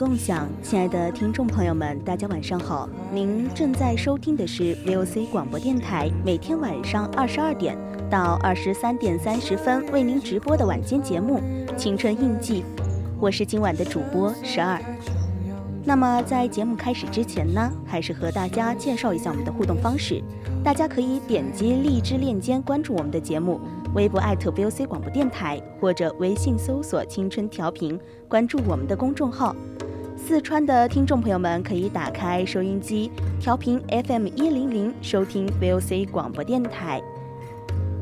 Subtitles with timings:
[0.00, 2.88] 共享，亲爱的听众朋友们，大家晚上好。
[3.12, 7.76] 您正在收听的是 VOC 广播电台，每天晚上二十二点
[8.08, 11.38] 到二十三点三十分为您直播的晚间节目
[11.76, 12.62] 《青春印记》，
[13.20, 14.80] 我是今晚的主播十二。
[15.84, 20.22] 那么在节目开始之前呢，还是和大家介绍一下我们的互动方式，
[20.64, 23.60] 大家可以点击荔枝链接关注我们的节目，
[23.94, 29.54] 微博艾特 VOC 广播电台，或者微信搜索“青春调频”，关注我们的公众号。
[30.26, 37.02] 四川的听众朋友们可以打开收音机，调频 FM 一零零，收听 VOC 广播电台。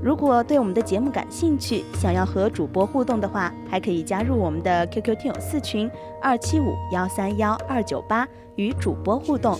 [0.02, 9.58] 如果对我们的节目感兴趣，想要和主播互动的话，还可以加入我们的 QQ 听友四群二七五幺三幺二九八，与主播互动。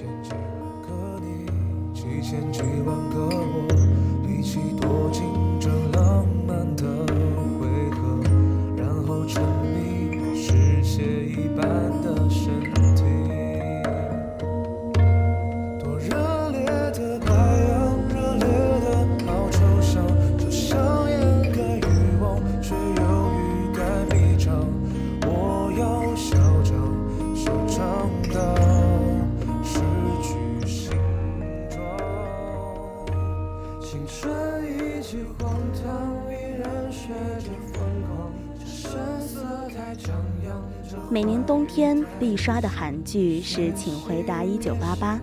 [41.11, 45.17] 每年冬天必刷的韩剧是《请回答一九八八》，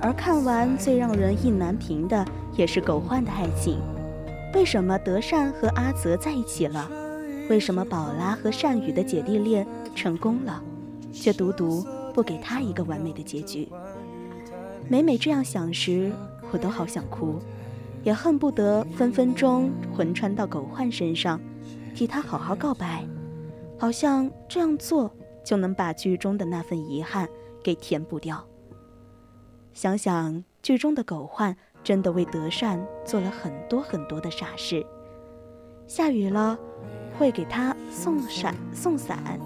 [0.00, 2.24] 而看完最让人意难平的
[2.56, 3.80] 也是狗焕的爱情。
[4.54, 6.90] 为什么德善和阿泽在一起了？
[7.48, 10.62] 为什么宝拉和善宇的姐弟恋成功了，
[11.12, 13.68] 却独独不给他一个完美的结局？
[14.88, 16.10] 每每这样想时，
[16.50, 17.38] 我都好想哭，
[18.02, 21.40] 也恨不得分分钟魂穿到狗焕身上，
[21.94, 23.04] 替他好好告白，
[23.78, 25.10] 好像这样做
[25.44, 27.28] 就能把剧中的那份遗憾
[27.62, 28.44] 给填补掉。
[29.72, 34.84] 想想剧中的狗焕真的为德善做了很多很多的傻事，
[35.86, 36.58] 下雨了
[37.16, 39.38] 会给他送伞送伞，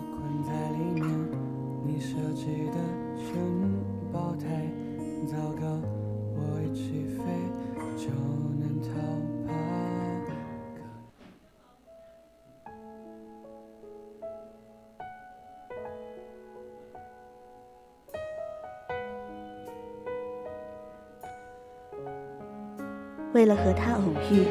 [23.42, 24.46] 为了和他偶遇，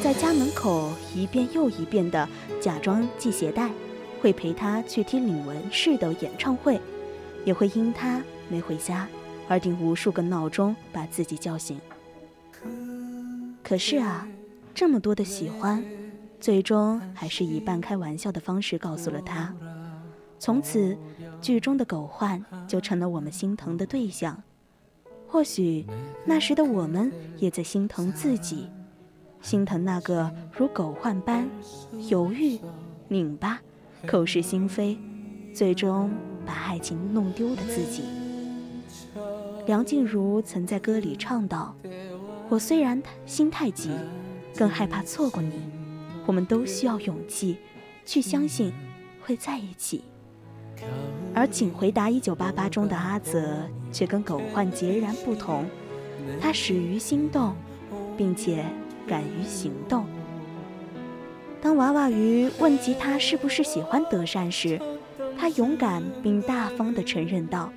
[0.00, 2.28] 在家门口一遍又一遍地
[2.60, 3.72] 假装系鞋带，
[4.22, 6.80] 会陪他去听李玟式的演唱会，
[7.44, 9.08] 也会因他没回家
[9.48, 11.80] 而定无数个闹钟把自己叫醒。
[13.64, 14.28] 可是啊，
[14.72, 15.82] 这么多的喜欢，
[16.38, 19.52] 最终还是以半开玩笑的方式告诉了他。
[20.38, 20.96] 从此，
[21.42, 24.40] 剧中的狗焕就成了我们心疼的对象。
[25.28, 25.84] 或许
[26.24, 28.68] 那时的我们也在心疼自己，
[29.42, 31.48] 心疼那个如狗患般
[32.08, 32.58] 犹豫、
[33.08, 33.60] 拧巴、
[34.06, 34.96] 口是心非，
[35.54, 36.10] 最终
[36.46, 38.04] 把爱情弄丢的自己。
[39.66, 41.74] 梁静茹曾在歌里唱道
[42.48, 43.90] ：“我虽然心太急，
[44.56, 45.52] 更害怕错过你。
[46.24, 47.56] 我们都需要勇气，
[48.04, 48.72] 去相信
[49.20, 50.02] 会在一起。”
[51.34, 55.64] 而《请回答一九八八》中的阿泽却跟狗焕截然不同，
[56.40, 57.54] 他始于心动，
[58.16, 58.64] 并且
[59.06, 60.06] 敢于行动。
[61.60, 64.80] 当娃娃鱼问及他是不是喜欢德善时，
[65.38, 67.70] 他勇敢并大方地承认道：“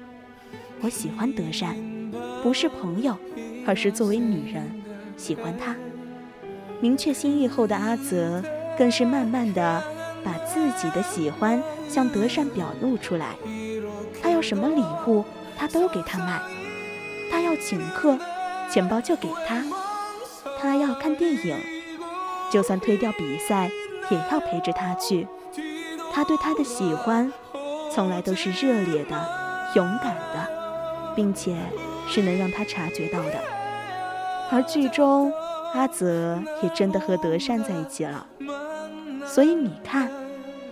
[0.82, 1.76] 我喜欢德善，
[2.42, 3.18] 不是朋友，
[3.66, 4.64] 而是作为女人
[5.18, 5.76] 喜欢他。”
[6.82, 8.42] 明确心意后的阿泽，
[8.78, 9.84] 更是慢慢地
[10.24, 13.36] 把自己的喜欢向德善表露出来。
[14.22, 15.24] 他要什么礼物，
[15.58, 16.40] 他都给他买；
[17.32, 18.18] 他要请客，
[18.72, 19.64] 钱包就给他；
[20.60, 21.58] 他要看电影，
[22.52, 23.70] 就算推掉比赛，
[24.10, 25.28] 也要陪着他去。
[26.12, 27.32] 他对他的喜欢，
[27.94, 29.30] 从来都是热烈的、
[29.76, 30.48] 勇敢的，
[31.16, 31.56] 并且
[32.08, 33.40] 是能让他察觉到的。
[34.52, 35.32] 而剧中。
[35.76, 38.26] 阿泽也真的和德善在一起了，
[39.32, 40.10] 所以你看，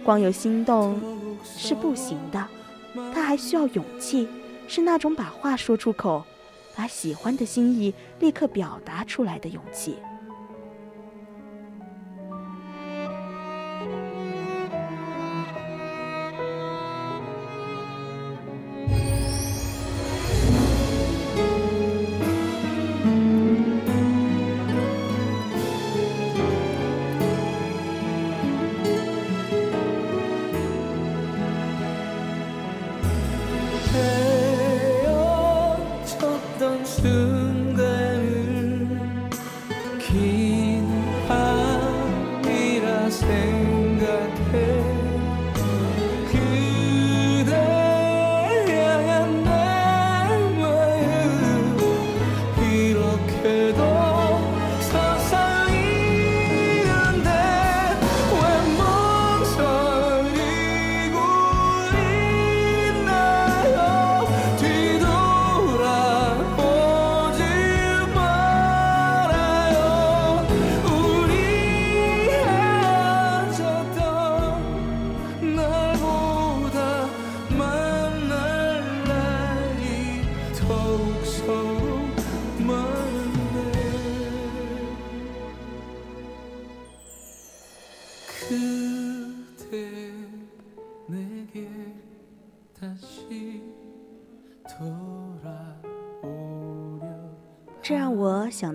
[0.03, 0.99] 光有心动
[1.43, 2.43] 是不行的，
[3.13, 4.27] 他还需要勇气，
[4.67, 6.25] 是那种把话说出口，
[6.75, 9.97] 把喜欢的心意立刻表达出来的勇气。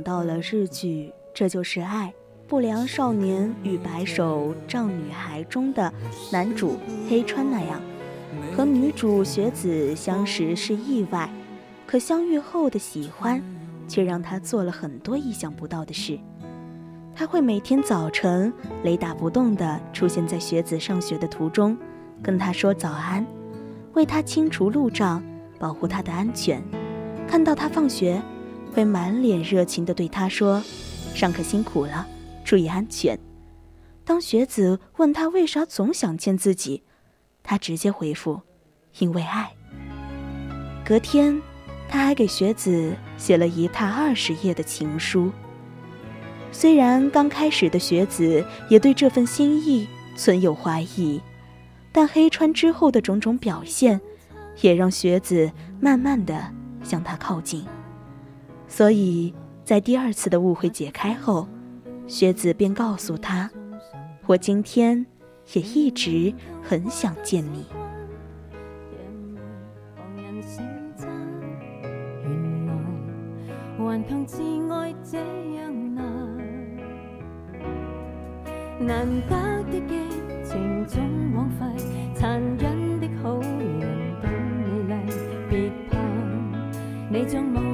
[0.03, 2.09] 到了日剧《这就是爱》，
[2.49, 5.93] 不良少年与白手杖女孩中的
[6.31, 6.77] 男主
[7.09, 7.81] 黑川那样，
[8.57, 11.31] 和女主雪子相识是意外，
[11.87, 13.43] 可相遇后的喜欢，
[13.89, 16.19] 却让他做了很多意想不到的事。
[17.15, 18.53] 他会每天早晨
[18.85, 21.77] 雷打不动地出现在雪子上学的途中，
[22.23, 23.25] 跟她说早安，
[23.93, 25.23] 为她清除路障，
[25.59, 26.63] 保护她的安全。
[27.29, 28.21] 看到她放学，
[28.73, 30.63] 会满脸热情地对他说
[31.15, 32.07] ：“上课辛苦了，
[32.45, 33.19] 注意安全。”
[34.05, 36.83] 当学子问他为啥总想见自己，
[37.43, 38.41] 他直接回复
[38.99, 39.53] ：“因为爱。”
[40.85, 41.41] 隔天，
[41.89, 45.31] 他还给学子写了一沓二十页的情书。
[46.51, 49.87] 虽然刚开始的学子也对这份心意
[50.17, 51.21] 存有怀疑，
[51.93, 54.01] 但黑川之后的种种表现，
[54.61, 56.53] 也让学子慢慢的
[56.83, 57.65] 向他靠近。
[58.73, 61.47] 所以在第二次的误会解开后，
[62.07, 63.51] 雪子便告诉他
[64.27, 65.05] ：“我今天
[65.53, 67.67] 也一直很想见你。”
[78.81, 79.37] 难得
[79.71, 79.95] 的激
[80.43, 80.99] 情总
[81.35, 81.67] 枉费，
[82.17, 84.29] 残忍的好人都
[84.89, 85.13] 美丽，
[85.49, 85.99] 别怕，
[87.09, 87.72] 你像无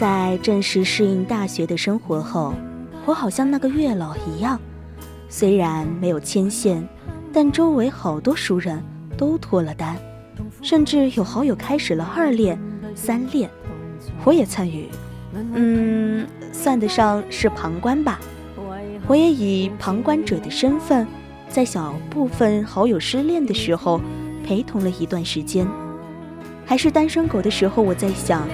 [0.00, 2.54] 在正式适应大学的生活后，
[3.04, 4.58] 我好像那个月老一样，
[5.28, 6.82] 虽然没有牵线，
[7.34, 8.82] 但周围好多熟人
[9.18, 9.98] 都脱了单，
[10.62, 12.58] 甚至有好友开始了二恋、
[12.94, 13.50] 三恋，
[14.24, 14.88] 我也参与，
[15.52, 18.18] 嗯，算得上是旁观吧。
[19.06, 21.06] 我也以旁观者的身份，
[21.50, 24.00] 在小部分好友失恋的时候，
[24.46, 25.68] 陪同了一段时间。
[26.64, 28.48] 还是单身狗的时候，我在想，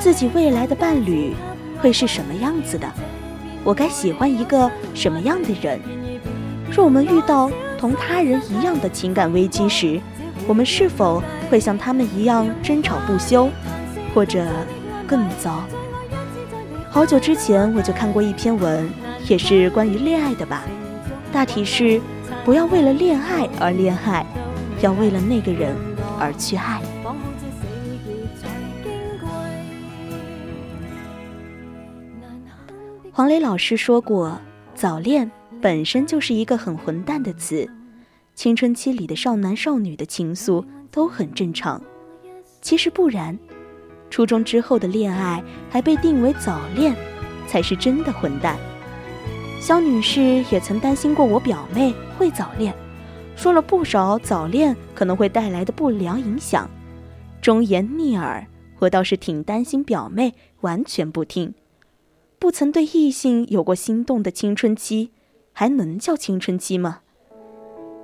[0.00, 1.34] 自己未来的伴侣
[1.78, 2.90] 会是什么样子的？
[3.62, 5.78] 我该喜欢一个什么样的人？
[6.72, 10.00] 若我们遇到同他人一样的情感危机时，
[10.48, 13.50] 我们是否会像他们一样争吵不休，
[14.14, 14.46] 或者
[15.06, 15.64] 更糟？
[16.88, 18.88] 好久之前我就看过一篇文，
[19.28, 20.62] 也是关于恋爱的吧。
[21.30, 22.00] 大体是：
[22.42, 24.24] 不要为了恋爱而恋爱，
[24.80, 25.76] 要为了那个人
[26.18, 26.80] 而去爱。
[33.20, 34.40] 黄磊老师说过，
[34.74, 37.68] 早恋本身就是一个很混蛋的词。
[38.34, 41.82] 青春期里的少男少女的情愫都很正常，
[42.62, 43.38] 其实不然。
[44.08, 46.96] 初中之后的恋爱还被定为早恋，
[47.46, 48.56] 才是真的混蛋。
[49.60, 52.74] 肖女士也曾担心过我表妹会早恋，
[53.36, 56.66] 说了不少早恋可能会带来的不良影响，
[57.42, 58.46] 忠言逆耳。
[58.78, 61.52] 我倒是挺担心表妹完全不听。
[62.40, 65.12] 不曾对异性有过心动的青春期，
[65.52, 67.00] 还能叫青春期吗？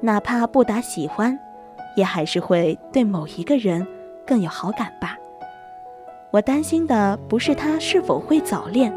[0.02, 1.38] 哪怕不打喜欢，
[1.97, 3.85] 也还是会对某一个人
[4.26, 5.16] 更有好感吧。
[6.31, 8.93] 我担心的不是他是否会早恋，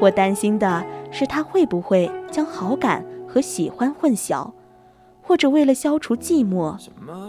[0.00, 4.50] 我担心的是他会不会将好感和喜欢混淆，
[5.20, 6.74] 或者为了消除寂寞、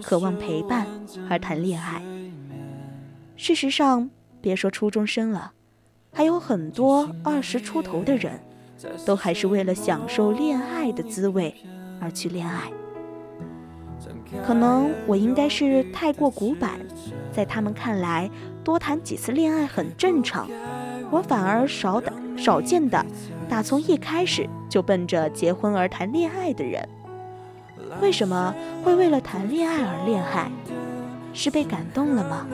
[0.01, 0.87] 渴望陪伴
[1.29, 2.01] 而谈恋爱。
[3.35, 5.51] 事实上，别说初中生了。
[6.11, 8.39] 还有很多二十出头的人，
[9.05, 11.55] 都还是为了享受恋爱的滋味
[12.01, 12.71] 而去恋爱。
[14.45, 16.79] 可能我应该是太过古板，
[17.31, 18.29] 在他们看来，
[18.63, 20.49] 多谈几次恋爱很正常。
[21.11, 23.03] 我反而少的少见的，
[23.47, 26.87] 打从一开始就奔着结婚而谈恋爱的人。
[28.01, 30.51] 为什么会为了谈恋爱而恋爱？
[31.33, 32.47] 是被感动了吗？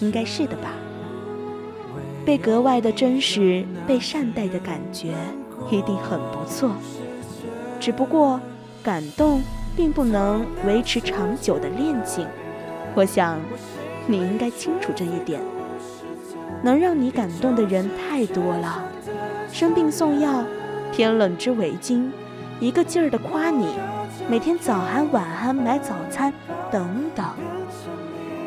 [0.00, 0.72] 应该是的吧。
[2.24, 5.14] 被格外的真实、被善待的感觉
[5.70, 6.70] 一定很不错。
[7.78, 8.40] 只不过，
[8.82, 9.40] 感动
[9.76, 12.26] 并不能维持长久的恋情。
[12.94, 13.38] 我想，
[14.06, 15.40] 你应该清楚这一点。
[16.62, 18.84] 能让你感动的人太多了，
[19.50, 20.44] 生病送药，
[20.92, 22.10] 天冷织围巾，
[22.60, 23.66] 一个劲儿的夸你，
[24.28, 26.32] 每天早安晚安买早餐，
[26.70, 27.24] 等等。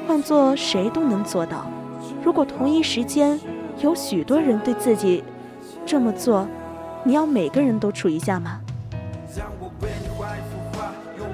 [0.05, 1.65] 换做谁都能做到。
[2.23, 3.39] 如果同一时间，
[3.83, 5.21] 有许多人对自己
[5.85, 6.47] 这么做，
[7.03, 8.61] 你要每个人都处一下吗？
[9.35, 9.43] 用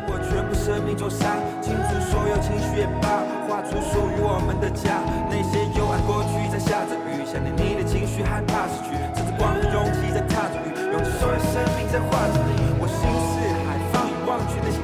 [0.09, 4.97] 我全部生命做沙，倾注所有情绪也罢，画出属于我们的家。
[5.29, 12.68] 那些幽暗过去在下着雨，想念你的情绪，害怕失去，趁着光和勇气在踏着雨，用尽所有生命在画着你。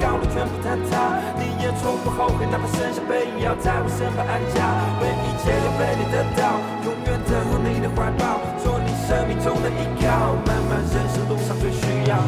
[0.06, 1.18] 高楼全部坍塌。
[1.42, 4.62] 你也从不后悔，哪怕剩下背影，要在我身旁安家，
[5.02, 7.58] 为一切都被你得到，永远等候。
[7.66, 12.22] 你的怀抱，做你生命中的依靠，漫漫人生路上最需要。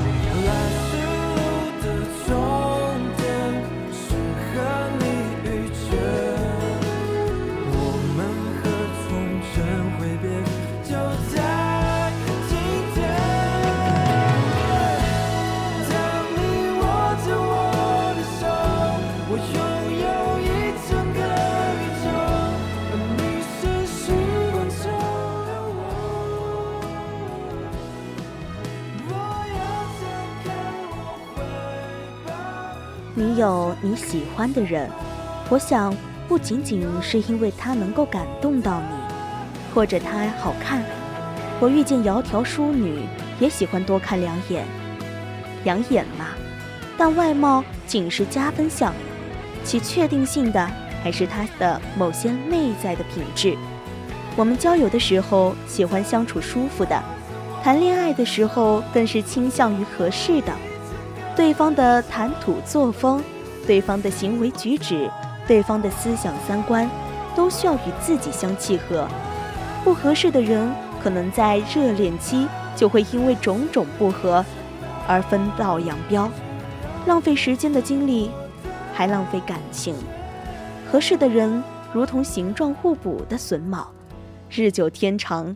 [33.82, 34.90] 你喜欢的人，
[35.50, 35.96] 我想
[36.28, 38.96] 不仅仅是因为他能够感动到你，
[39.74, 40.84] 或者他好看。
[41.60, 43.02] 我遇见窈窕淑女，
[43.40, 44.66] 也喜欢多看两眼，
[45.64, 46.26] 养眼嘛。
[46.98, 48.92] 但外貌仅是加分项，
[49.64, 50.68] 其确定性的
[51.04, 53.56] 还是他的某些内在的品质。
[54.36, 57.00] 我们交友的时候喜欢相处舒服的，
[57.64, 60.52] 谈恋爱的时候更是倾向于合适的。
[61.36, 63.24] 对方的谈吐作风，
[63.68, 65.12] 对方的行为举止，
[65.46, 66.90] 对方的思想三观，
[67.36, 69.08] 都需要与自己相契合。
[69.84, 74.44] 不合适的人，可能在热恋期就会因为种种不合
[75.08, 76.32] 而分道扬镳，
[77.06, 78.32] 浪费时间的精力，
[78.94, 79.94] 还浪费感情。
[80.90, 81.62] 合适的人
[81.94, 83.92] 如同形状互补的榫卯，
[84.50, 85.56] 日久天长。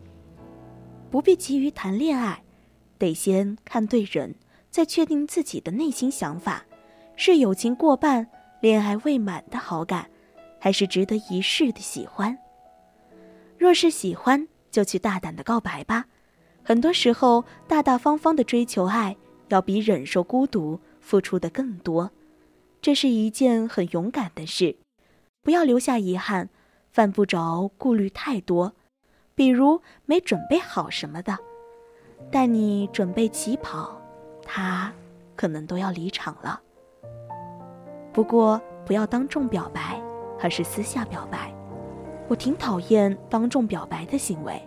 [1.10, 2.42] 不必急于谈恋爱，
[2.98, 4.34] 得先看对人。
[4.70, 6.64] 再确定自己的内心想法，
[7.16, 8.26] 是友情过半、
[8.60, 10.10] 恋爱未满的好感，
[10.58, 12.36] 还是值得一试的喜欢？
[13.58, 16.06] 若是喜欢，就去大胆的告白吧。
[16.64, 19.16] 很多时候，大大方方的追求爱，
[19.48, 22.10] 要比忍受孤独付出的更多。
[22.80, 24.76] 这是一件很勇敢的事，
[25.42, 26.48] 不要留下遗憾，
[26.90, 28.74] 犯不着顾虑太多，
[29.34, 31.38] 比如没准备好什么的。
[32.30, 34.00] 待你准备起跑，
[34.44, 34.92] 他
[35.36, 36.60] 可能都要离场了。
[38.12, 40.00] 不过不要当众表白，
[40.40, 41.52] 而是私下表白。
[42.28, 44.60] 我挺讨厌当众表白的行为。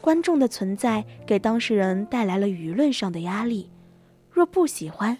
[0.00, 3.70] 观众的存在给当事人带来了舆论上的压力，
[4.30, 5.16] 若不喜欢，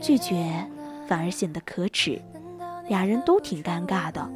[0.00, 0.64] 拒绝
[1.08, 2.22] 反而显得可耻，
[2.88, 4.30] 俩人都挺尴尬的。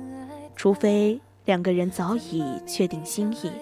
[0.56, 3.52] 除非两个人早已确定心意，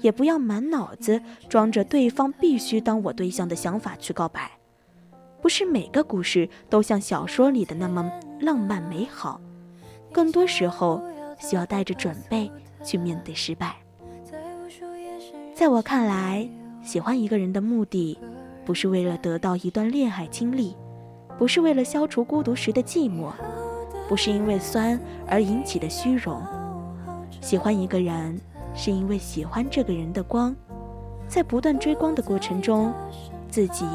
[0.00, 4.50] 也不要满脑子装着对方必须当我对象的想法去告白。
[5.40, 9.40] 不是每个故事都像小说里的那么浪漫美好，
[10.12, 11.02] 更多时候
[11.38, 12.50] 需要带着准备
[12.84, 13.76] 去面对失败。
[15.54, 16.48] 在我看来，
[16.82, 18.18] 喜欢一个人的目的，
[18.64, 20.76] 不是为了得到一段恋爱经历，
[21.38, 23.30] 不是为了消除孤独时的寂寞，
[24.08, 26.42] 不是因为酸而引起的虚荣。
[27.40, 28.38] 喜欢一个人，
[28.74, 30.54] 是因为喜欢这个人的光，
[31.28, 32.92] 在不断追光的过程中，
[33.50, 33.86] 自己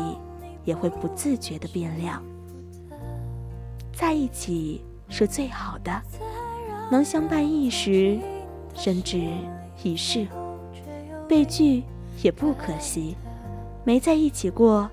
[0.66, 2.22] 也会不自觉的变亮。
[3.94, 6.02] 在一起是最好的，
[6.92, 8.20] 能相伴一时，
[8.74, 9.22] 甚至
[9.82, 10.28] 一世。
[11.28, 11.84] 被拒
[12.22, 13.16] 也不可惜，
[13.84, 14.90] 没在一起过，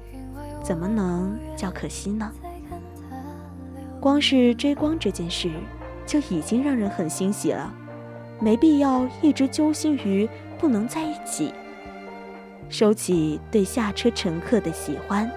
[0.63, 2.31] 怎么能叫可惜呢？
[4.01, 5.51] 光是追光这件事，
[6.07, 7.73] 就已经让人很欣喜了，
[8.41, 11.53] 没必要一直揪心于不能在一起。
[12.69, 15.31] 收起对下车乘客的喜欢，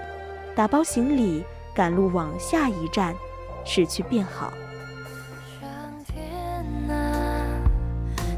[0.56, 1.44] 打包行李
[1.74, 3.14] 赶路往下一站，
[3.66, 4.54] 驶去便好。
[5.60, 5.70] 上
[6.06, 6.16] 天
[6.88, 6.94] 呐。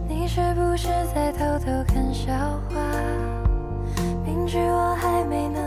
[0.08, 2.34] 你是不是在偷偷看笑
[2.70, 2.76] 话？
[4.26, 5.66] 明知我还没能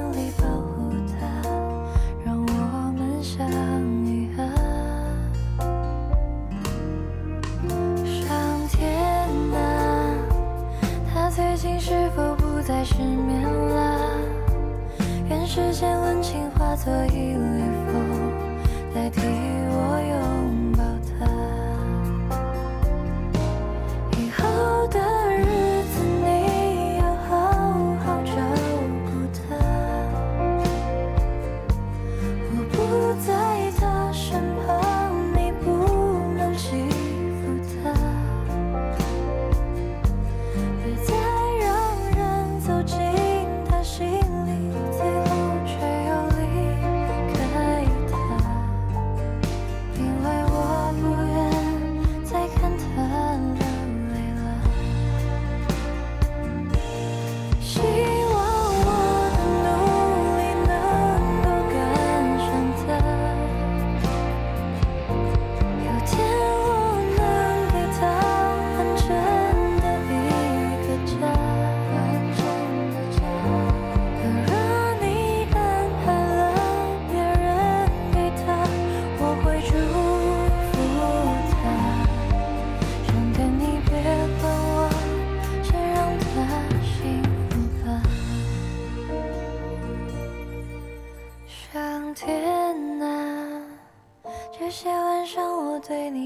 [16.82, 17.59] 所以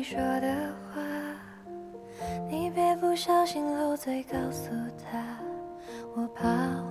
[0.05, 0.55] 说的
[0.93, 1.01] 话，
[2.51, 4.71] 你别不小心漏嘴告诉
[5.11, 5.38] 他，
[6.14, 6.84] 我怕。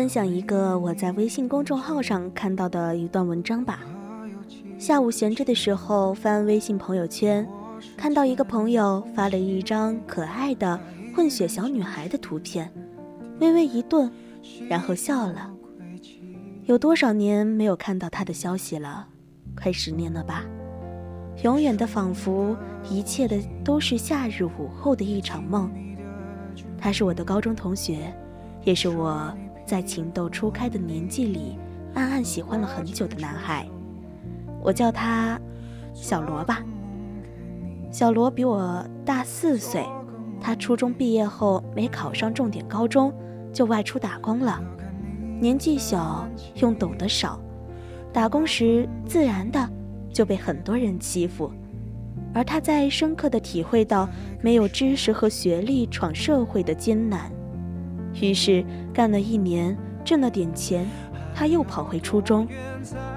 [0.00, 3.80] 分享一个我在微信公众号上看到的一段文章吧。
[4.78, 7.46] 下午闲着的时候翻微信朋友圈，
[7.98, 10.80] 看到一个朋友发了一张可爱的
[11.14, 12.72] 混血小女孩的图片，
[13.40, 14.10] 微微一顿，
[14.70, 15.50] 然后笑了。
[16.64, 19.06] 有多少年没有看到她的消息了？
[19.54, 20.46] 快十年了吧。
[21.42, 22.56] 永远的仿佛
[22.88, 25.70] 一切的都是夏日午后的一场梦。
[26.78, 28.10] 他是我的高中同学，
[28.64, 29.30] 也是我
[29.70, 31.56] 在情窦初开的年纪里
[31.94, 33.64] 暗暗喜欢了很久的男孩。
[34.60, 35.40] 我叫他
[35.94, 36.60] 小罗吧。
[37.92, 39.86] 小罗比我大四岁，
[40.40, 43.14] 他初中毕业后没考上重点高中，
[43.52, 44.60] 就外出打工了。
[45.40, 47.40] 年纪小又懂得少，
[48.12, 49.70] 打工时自然的
[50.12, 51.48] 就被很多人欺负。
[52.34, 54.08] 而他在深刻的体会到
[54.42, 57.30] 没有知识和学历闯社会的艰难，
[58.14, 60.86] 于是干了一年，挣了点钱，
[61.34, 62.48] 他又跑回初中，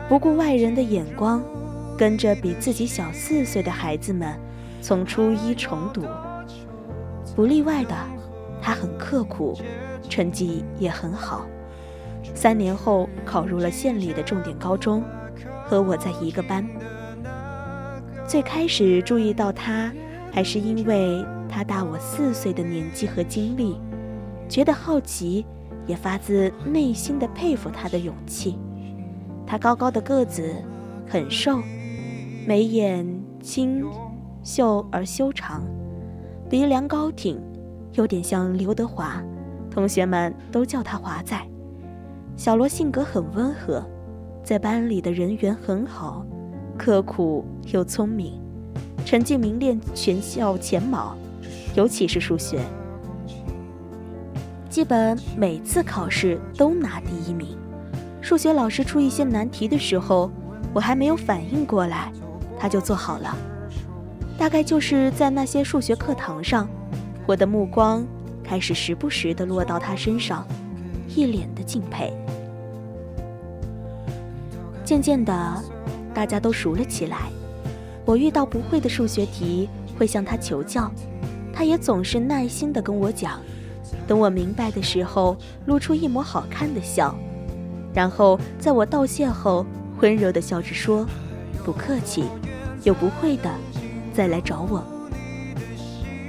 [0.09, 1.41] 不顾外人的眼光，
[1.97, 4.37] 跟着比自己小四岁的孩子们。
[4.81, 6.03] 从初一重读，
[7.35, 7.95] 不例外的，
[8.61, 9.57] 他很刻苦，
[10.09, 11.45] 成绩也很好。
[12.35, 15.01] 三年后考入了县里的重点高中，
[15.65, 16.67] 和我在一个班。
[18.27, 19.89] 最开始注意到他，
[20.31, 23.79] 还是因为他大我四岁的年纪和经历，
[24.47, 25.45] 觉得好奇，
[25.87, 28.57] 也发自内心的佩服他的勇气。
[29.45, 30.53] 他高高的个子，
[31.07, 31.59] 很瘦，
[32.47, 33.05] 眉眼
[33.41, 33.85] 清。
[34.45, 35.63] 秀而修长，
[36.49, 37.39] 鼻梁高挺，
[37.93, 39.23] 有点像刘德华，
[39.71, 41.39] 同学们都叫他华仔。
[42.35, 43.81] 小罗性格很温和，
[44.43, 46.25] 在班里的人缘很好，
[46.77, 48.37] 刻苦又聪明，
[49.05, 51.15] 成绩名列全校前茅，
[51.73, 52.59] 尤其是数学，
[54.73, 57.55] 基本每次考试都拿第一名。
[58.23, 60.31] 数学老师出一些难题的时候，
[60.73, 62.11] 我还没有反应过来，
[62.57, 63.37] 他就做好了。
[64.35, 66.67] 大概就是在那些数学课堂上，
[67.27, 68.03] 我的目光
[68.43, 70.43] 开始时不时地落到他身上，
[71.15, 72.11] 一脸的敬佩。
[74.83, 75.63] 渐渐的，
[76.15, 77.29] 大家都熟了起来。
[78.05, 80.91] 我遇到不会的数学题，会向他求教，
[81.53, 83.39] 他也总是耐心地跟我讲。
[84.07, 87.15] 等我明白的时候，露出一抹好看的笑，
[87.93, 89.65] 然后在我道谢后，
[89.99, 91.05] 温柔地笑着说
[91.63, 92.25] ：“不客气，
[92.83, 93.49] 有不会的。”
[94.13, 94.83] 再来找我，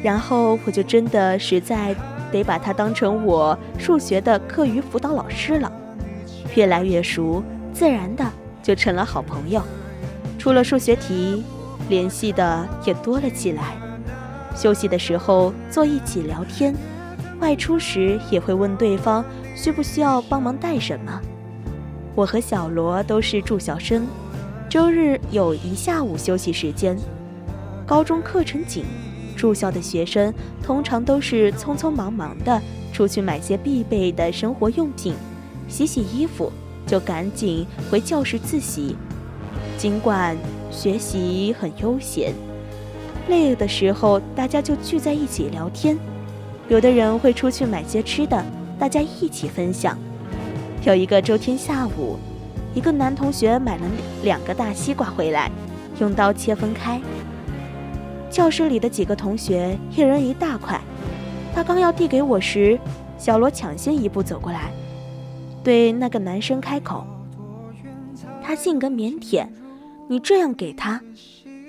[0.02, 1.94] 然后我就真的实在
[2.32, 5.70] 得把他当成我数学的课余辅导老师了。
[6.54, 7.42] 越来越熟，
[7.74, 8.24] 自然的
[8.62, 9.60] 就成了好朋友。
[10.38, 11.44] 除了数学题，
[11.90, 13.76] 联系的也多了起来。
[14.56, 16.74] 休息的时候坐一起聊天，
[17.44, 19.22] 外出时也会问对方
[19.54, 21.20] 需不需要帮忙带什么。
[22.14, 24.06] 我和小罗都是住校生，
[24.66, 26.96] 周日有一下午休息时间。
[27.84, 28.86] 高中课程紧，
[29.36, 32.62] 住校的学生通常都是匆匆忙忙的
[32.94, 35.12] 出去买些必备的生活用品，
[35.68, 36.50] 洗洗衣服
[36.86, 38.96] 就赶紧回教室自习。
[39.76, 40.34] 尽管
[40.70, 42.32] 学习很悠闲，
[43.28, 45.98] 累了的时候大家就聚在一起聊天。
[46.68, 48.42] 有的人会出去买些吃的，
[48.78, 49.98] 大家一起分享。
[50.84, 52.16] 有一个周天下午，
[52.74, 53.82] 一个男同学买了
[54.22, 55.50] 两个大西瓜回来，
[56.00, 57.00] 用刀切分开。
[58.30, 60.80] 教室里的几个同学一人一大块，
[61.54, 62.78] 他刚要递给我时，
[63.18, 64.72] 小罗抢先一步走过来，
[65.62, 67.06] 对那个男生开口。
[68.42, 69.46] 他性格腼腆，
[70.08, 71.00] 你这样给他，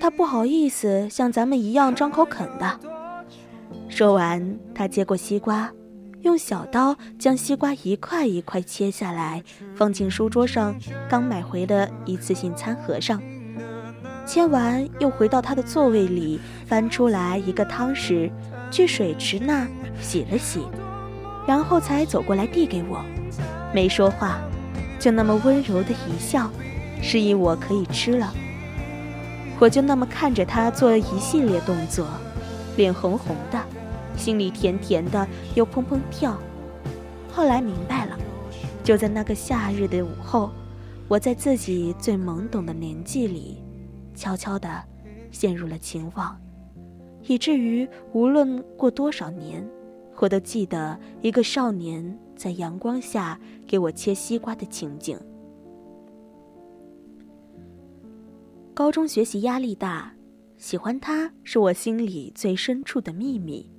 [0.00, 2.80] 他不好意思像咱们一样张口啃的。
[3.96, 5.72] 说完，他接过西瓜，
[6.20, 9.42] 用小刀将西瓜一块一块切下来，
[9.74, 10.76] 放进书桌上
[11.08, 13.22] 刚买回的一次性餐盒上。
[14.26, 18.30] 切完，又回到他的座位里，翻出来一个汤匙，
[18.70, 19.66] 去水池那
[19.98, 20.60] 洗了洗，
[21.48, 23.02] 然后才走过来递给我，
[23.72, 24.38] 没说话，
[24.98, 26.50] 就那么温柔的一笑，
[27.00, 28.30] 示意我可以吃了。
[29.58, 32.06] 我就那么看着他做一系列动作，
[32.76, 33.58] 脸红红的，
[34.16, 36.36] 心里甜甜的又砰砰跳。
[37.32, 38.18] 后来明白了，
[38.82, 40.50] 就在那个夏日的午后，
[41.08, 43.62] 我在自己最懵懂的年纪里。
[44.14, 44.82] 悄悄地
[45.30, 46.34] 陷入了情网，
[47.26, 49.62] 以至于无论过多少年，
[50.16, 55.18] 我都记得一个少年在阳光下给我切西瓜的情景。
[58.72, 60.14] 高中学习压力大，
[60.56, 63.70] 喜欢他是我心里最深处的秘密，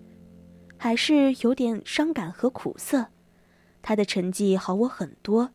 [0.77, 3.07] 还是有点伤感和苦涩。
[3.81, 5.51] 他的成绩好我很多，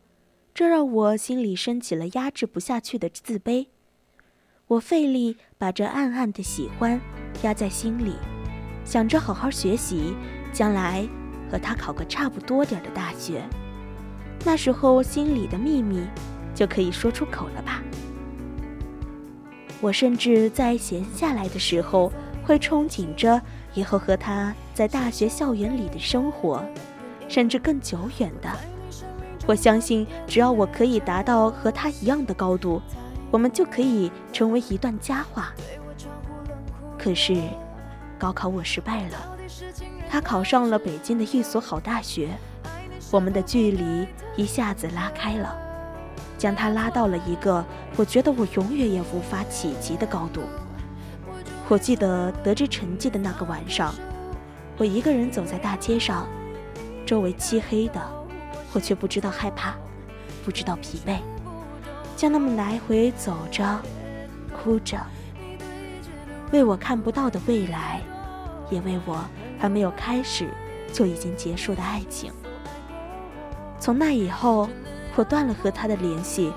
[0.53, 3.67] 这让我心里升起了压制不下去的自卑。
[4.67, 6.99] 我费力把这暗暗的喜欢
[7.43, 8.15] 压在心里，
[8.83, 10.15] 想着好好学习，
[10.51, 11.07] 将来
[11.51, 13.43] 和他考个差不多点的大学。
[14.45, 16.05] 那时候心里的秘密
[16.55, 17.83] 就可以说出口了吧。
[19.79, 22.11] 我甚至在闲下来的时候，
[22.43, 23.41] 会憧憬着
[23.73, 26.63] 以后和他在大学校园里的生活，
[27.27, 28.49] 甚至更久远的。
[29.45, 32.81] 我相信，只要我可以达到和他一样的高度，
[33.29, 35.53] 我们就可以成为一段佳话。
[36.97, 37.35] 可是，
[38.17, 39.17] 高考我失败了，
[40.09, 42.29] 他考上了北京的一所好大学，
[43.11, 44.07] 我们的距离
[44.37, 45.53] 一下子拉开了，
[46.37, 47.65] 将他拉到了一个
[47.97, 50.41] 我觉得我永远也无法企及的高度。
[51.69, 53.93] 我记得得知成绩的那个晚上，
[54.77, 56.27] 我一个人走在大街上，
[57.05, 58.01] 周围漆黑的。
[58.75, 59.75] 我却不知道害怕，
[60.43, 61.19] 不知道疲惫，
[62.17, 63.79] 就那么来回走着，
[64.51, 64.97] 哭着，
[66.51, 68.01] 为我看不到的未来，
[68.71, 69.23] 也为我
[69.59, 70.49] 还没有开始
[70.91, 72.31] 就已经结束的爱情。
[73.79, 74.67] 从那以后，
[75.15, 76.51] 我断了和他的联系，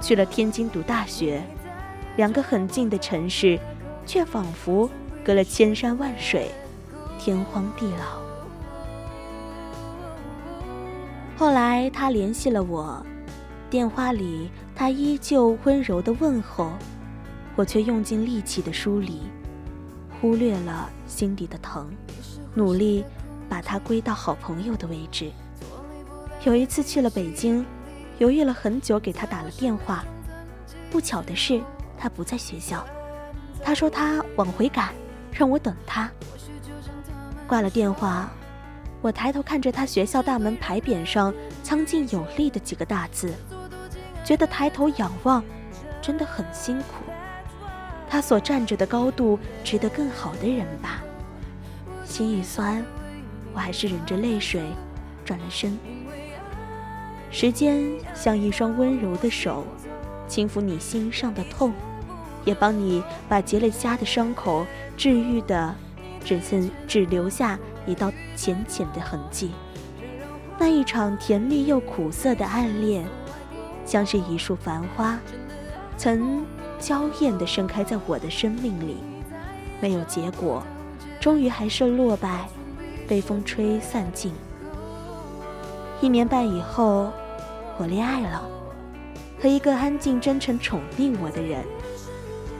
[0.00, 1.40] 去了天津读大学，
[2.16, 3.60] 两个很近的城市，
[4.10, 4.90] 却仿佛
[5.24, 6.50] 隔了千山万水，
[7.16, 8.20] 天荒地老。
[11.38, 13.06] 后来他联系了我，
[13.70, 16.72] 电话里他依旧温柔的问候，
[17.54, 19.20] 我却用尽力气的疏离，
[20.20, 21.88] 忽略了心底的疼，
[22.52, 23.04] 努力
[23.48, 25.30] 把他归到好朋友的位置。
[26.42, 27.64] 有一次去了北京，
[28.18, 30.04] 犹豫了很久，给他打了电话，
[30.90, 31.62] 不巧的是
[31.96, 32.84] 他不在学校，
[33.62, 34.92] 他说他往回赶，
[35.32, 36.10] 让我等他。
[37.46, 38.30] 挂了电话。
[39.02, 43.32] 我抬头看着他学校大门牌匾上苍劲有力的几个大字，
[44.22, 45.42] 觉得抬头仰望
[46.02, 46.84] 真的很辛苦。
[48.08, 51.02] 他所站着的高度值得更好的人吧。
[52.04, 52.84] 心一酸，
[53.54, 54.62] 我还是忍着泪水
[55.24, 55.78] 转了身。
[57.30, 57.82] 时间
[58.14, 59.64] 像一双温柔的手，
[60.28, 61.72] 轻抚你心上的痛，
[62.44, 65.74] 也帮你把结了痂的伤口治愈的，
[66.24, 67.58] 只剩只留下。
[67.86, 69.50] 一道浅浅的痕迹，
[70.58, 73.04] 那一场甜蜜又苦涩的暗恋，
[73.86, 75.18] 像是一束繁花，
[75.96, 76.44] 曾
[76.78, 78.98] 娇艳地盛开在我的生命里，
[79.80, 80.62] 没有结果，
[81.18, 82.46] 终于还是落败，
[83.08, 84.32] 被风吹散尽。
[86.02, 87.10] 一年半以后，
[87.78, 88.46] 我恋爱了，
[89.42, 91.64] 和一个安静、真诚、宠溺我的人。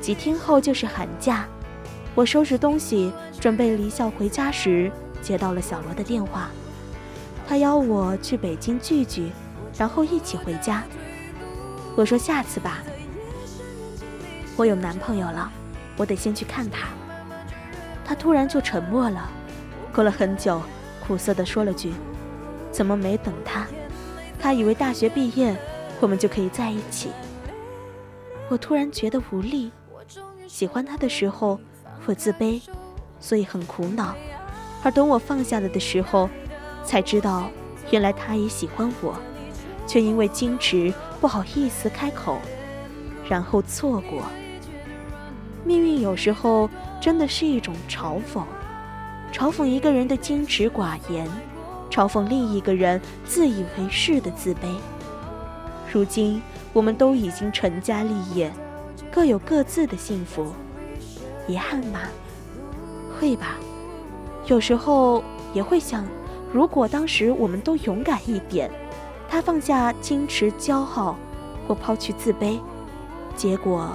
[0.00, 1.46] 几天后就是寒假，
[2.14, 4.90] 我收拾东西准备离校回家时。
[5.20, 6.48] 接到了小罗的电话，
[7.46, 9.30] 他邀我去北京聚聚，
[9.76, 10.82] 然后一起回家。
[11.94, 12.78] 我说下次吧，
[14.56, 15.52] 我有男朋友了，
[15.98, 16.88] 我得先去看他。
[18.02, 19.30] 他突然就沉默了，
[19.94, 20.62] 过了很久，
[21.06, 21.92] 苦涩地说了句
[22.72, 23.66] ：“怎么没等他？
[24.40, 25.54] 他以为大学毕业
[26.00, 27.10] 我们就可以在一起。”
[28.48, 29.70] 我突然觉得无力，
[30.50, 31.60] 喜欢他的时候
[32.06, 32.60] 我自卑，
[33.20, 34.16] 所以很苦恼。
[34.82, 36.28] 而等我放下了的时候，
[36.84, 37.48] 才知道，
[37.92, 39.14] 原来他也喜欢我，
[39.86, 42.36] 却因为矜持不好意思开口，
[43.28, 44.24] 然后错过。
[45.64, 46.68] 命运有时候
[47.00, 48.42] 真的是一种嘲讽，
[49.32, 51.28] 嘲讽一个人的矜持寡言，
[51.90, 54.66] 嘲讽另一个人自以为是的自卑。
[55.92, 58.52] 如今我们都已经成家立业，
[59.12, 60.52] 各有各自的幸福，
[61.48, 62.00] 遗憾吗？
[63.18, 63.56] 会吧。
[64.46, 66.06] 有时候也会想，
[66.52, 68.70] 如果当时我们都勇敢一点，
[69.28, 71.16] 他放下矜持骄傲，
[71.66, 72.58] 或抛去自卑，
[73.34, 73.90] 结果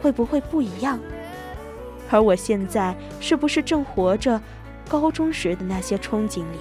[0.00, 0.98] 会不会不一样？
[2.08, 4.40] 而我现在是不是正活着
[4.88, 6.58] 高中时的那些憧憬里？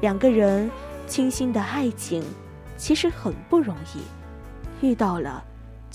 [0.00, 0.70] 两个人
[1.08, 2.22] 倾心的爱情
[2.76, 5.42] 其实很不容易，遇到了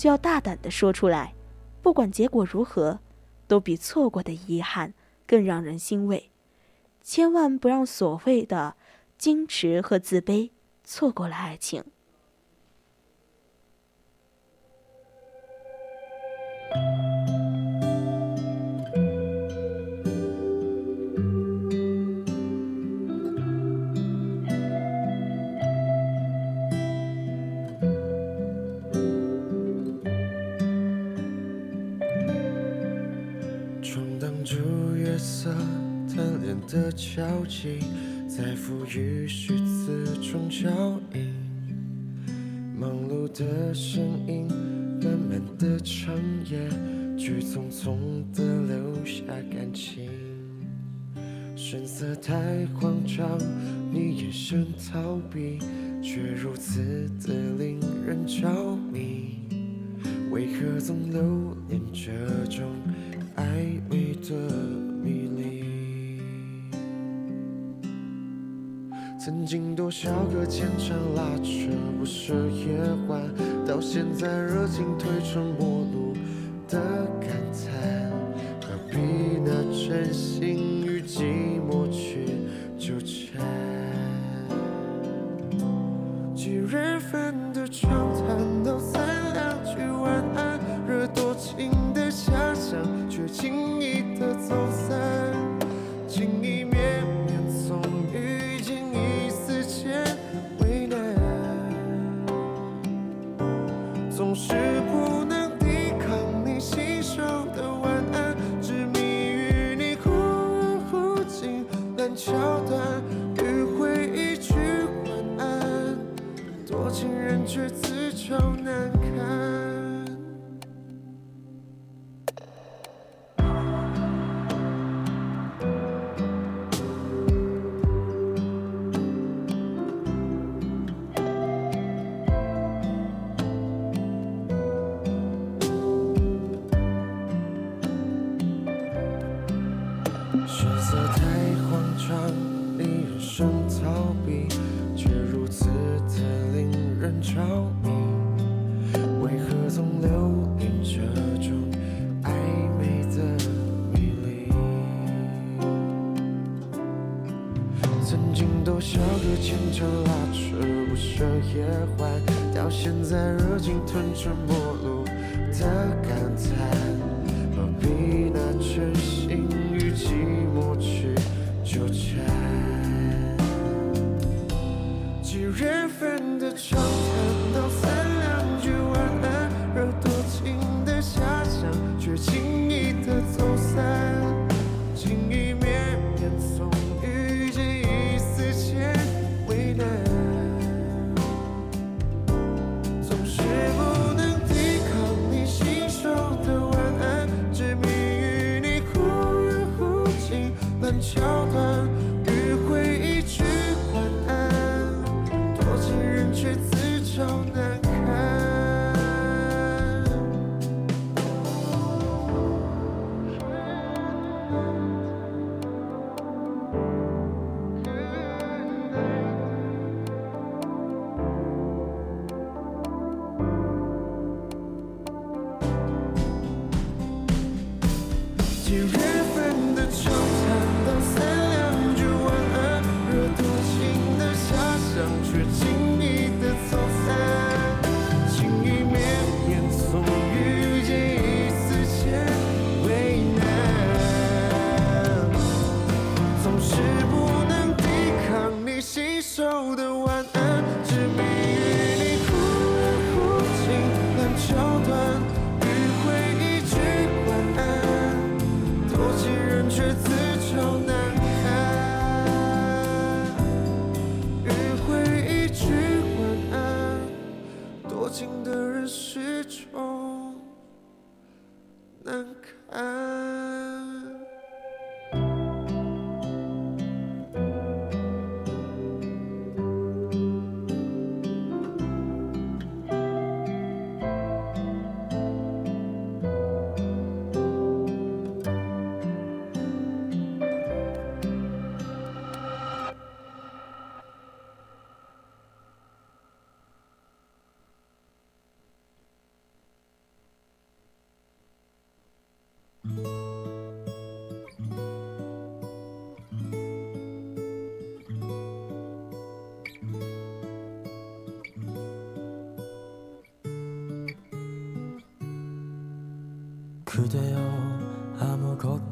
[0.00, 1.34] 就要大胆的说出来，
[1.82, 3.00] 不管结果如何，
[3.46, 4.94] 都比错过的遗憾。
[5.26, 6.30] 更让人欣慰，
[7.02, 8.76] 千万不让所谓的
[9.16, 10.50] 矜持和自卑
[10.82, 11.84] 错过了爱情。
[34.96, 35.50] 月色
[36.08, 37.78] 贪恋的交集，
[38.28, 40.70] 在浮云虚词中交
[41.14, 41.34] 映。
[42.78, 44.48] 忙碌的身影，
[45.02, 46.14] 慢慢的长
[46.50, 46.68] 夜，
[47.18, 47.96] 去匆匆
[48.32, 50.08] 地留下感情。
[51.54, 53.38] 神色太慌张，
[53.92, 55.58] 你眼神逃避，
[56.02, 56.80] 却如此
[57.20, 58.48] 地令人着
[58.92, 59.40] 迷。
[60.30, 62.10] 为何总留恋这
[62.46, 62.64] 种？
[63.40, 64.36] 暧昧的
[65.02, 65.40] 迷离。
[69.18, 73.22] 曾经多少个牵肠拉扯，不舍夜晚，
[73.66, 76.14] 到现在热情褪成陌路
[76.68, 76.78] 的
[77.20, 78.10] 感叹，
[78.60, 78.96] 何必
[79.40, 81.22] 拿真心与寂
[81.58, 81.59] 寞？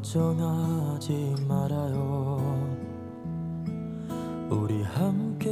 [0.09, 2.41] 걱정하지 말아요.
[4.49, 5.51] 우리 함께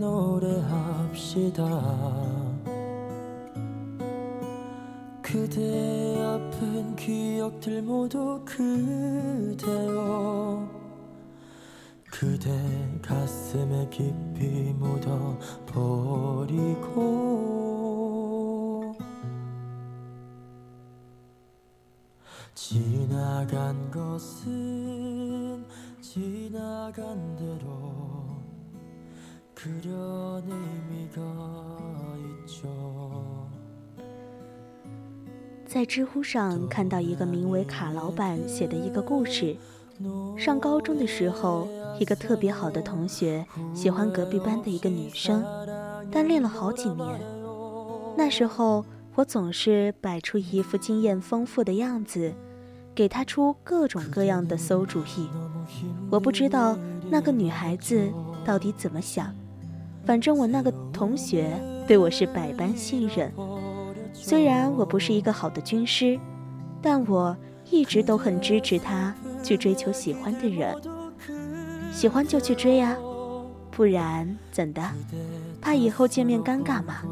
[0.00, 1.62] 노래합시다.
[5.20, 9.86] 그대 아픈 기억들 모두 그대요.
[12.10, 12.50] 그대
[13.02, 15.93] 가슴에 깊이 묻어 보
[35.66, 39.56] 在知乎上看到一个名为卡老板写的一个故事
[40.38, 41.68] 上高中的时候
[41.98, 45.44] 一个特别好的同学喜欢隔壁班的一个女生
[46.10, 47.20] 单恋了好几年。
[48.16, 48.84] 那时候
[49.16, 52.32] 我总是摆出一副经验丰富的样子
[52.94, 55.28] 给他出各种各样的馊主意。
[56.10, 56.78] 我不知道
[57.10, 58.08] 那个女孩子
[58.44, 59.34] 到底怎么想，
[60.04, 63.32] 反正我那个同学对我是百般信任。
[64.12, 66.18] 虽然我不是一个好的军师，
[66.80, 67.36] 但我
[67.70, 70.74] 一直都很支持他去追求喜欢的人。
[71.92, 72.96] 喜欢就去追啊，
[73.70, 74.82] 不然怎的？
[75.60, 77.02] 怕以后见面尴尬吗？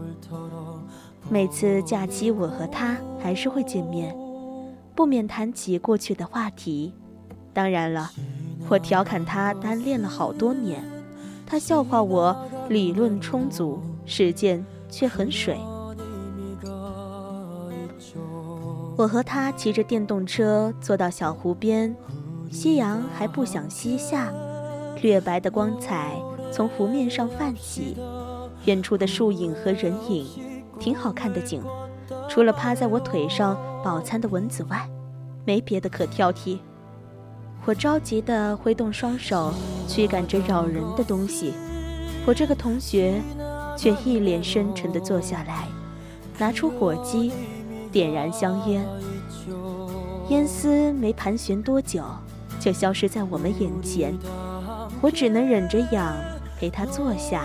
[1.29, 4.15] 每次假期我和他还是会见面，
[4.95, 6.93] 不免谈起过去的话题。
[7.53, 8.11] 当然了，
[8.69, 10.83] 我调侃他单恋了好多年，
[11.47, 12.37] 他笑话我
[12.69, 15.59] 理论充足，实践却很水。
[18.97, 21.95] 我和他骑着电动车坐到小湖边，
[22.51, 24.33] 夕阳还不想西下，
[25.01, 26.15] 略白的光彩
[26.53, 27.97] 从湖面上泛起，
[28.67, 30.27] 远处的树影和人影，
[30.79, 31.63] 挺好看的景。
[32.29, 34.89] 除了趴在我腿上饱餐的蚊子外，
[35.45, 36.59] 没别的可挑剔。
[37.65, 39.53] 我着急地挥动双手
[39.87, 41.55] 驱赶着扰人的东西，
[42.27, 43.21] 我这个同学
[43.77, 45.69] 却一脸深沉地坐下来，
[46.39, 47.33] 拿出火机。
[47.91, 48.83] 点燃香烟，
[50.31, 52.03] 烟丝没盘旋多久，
[52.59, 54.15] 就消失在我们眼前。
[55.03, 56.17] 我只能忍着痒，
[56.59, 57.45] 陪他坐下，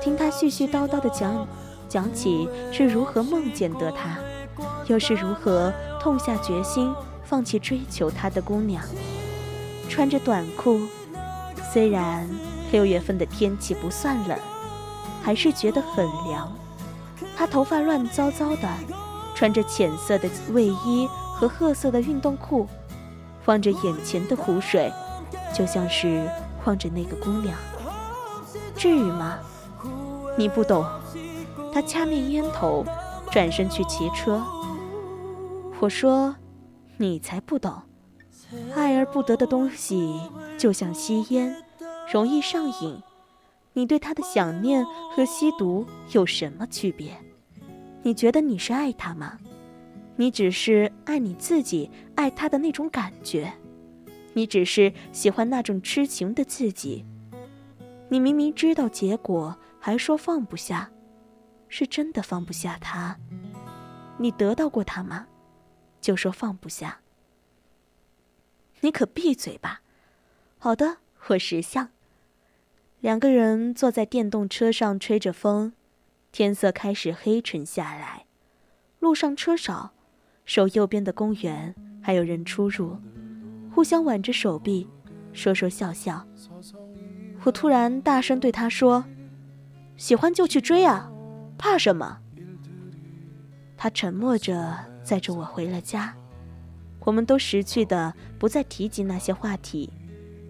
[0.00, 1.44] 听他絮絮叨叨的讲，
[1.88, 4.16] 讲起是如何梦见得他，
[4.88, 6.92] 又是如何痛下决心
[7.24, 8.82] 放弃追求他的姑娘。
[9.88, 10.80] 穿着短裤，
[11.72, 12.28] 虽然
[12.72, 14.36] 六月份的天气不算冷，
[15.22, 16.52] 还是觉得很凉。
[17.36, 18.68] 他头发乱糟糟的。
[19.34, 22.66] 穿着浅色的卫衣和褐色的运动裤，
[23.44, 24.92] 望着眼前的湖水，
[25.54, 26.28] 就像是
[26.64, 27.56] 望着那个姑娘。
[28.74, 29.38] 至于吗？
[30.36, 30.84] 你不懂。
[31.72, 32.84] 他掐灭烟头，
[33.30, 34.42] 转身去骑车。
[35.80, 36.34] 我说
[36.98, 37.82] ：“你才不懂。
[38.74, 40.20] 爱而不得的东西，
[40.58, 41.54] 就像吸烟，
[42.12, 43.00] 容易上瘾。
[43.74, 47.16] 你对他的想念和吸毒有什么区别？”
[48.02, 49.38] 你觉得你是爱他吗？
[50.16, 53.52] 你只是爱你自己，爱他的那种感觉。
[54.32, 57.04] 你只是喜欢那种痴情的自己。
[58.08, 60.90] 你明明知道结果，还说放不下，
[61.68, 63.16] 是真的放不下他。
[64.16, 65.26] 你得到过他吗？
[66.00, 67.00] 就说放不下。
[68.80, 69.82] 你可闭嘴吧！
[70.58, 71.90] 好的，我识相。
[73.00, 75.72] 两个人坐在电动车上，吹着风。
[76.30, 78.26] 天色开始黑沉下来，
[79.00, 79.92] 路上车少，
[80.44, 82.98] 守右边的公园还有人出入，
[83.74, 84.86] 互相挽着手臂，
[85.32, 86.26] 说说笑笑。
[87.44, 89.04] 我突然大声对他说
[89.96, 91.10] ：“喜欢就去追啊，
[91.56, 92.20] 怕什么？”
[93.76, 94.76] 他沉默着
[95.08, 96.14] 载着我回了家，
[97.00, 99.90] 我们都识趣的不再提及那些话题，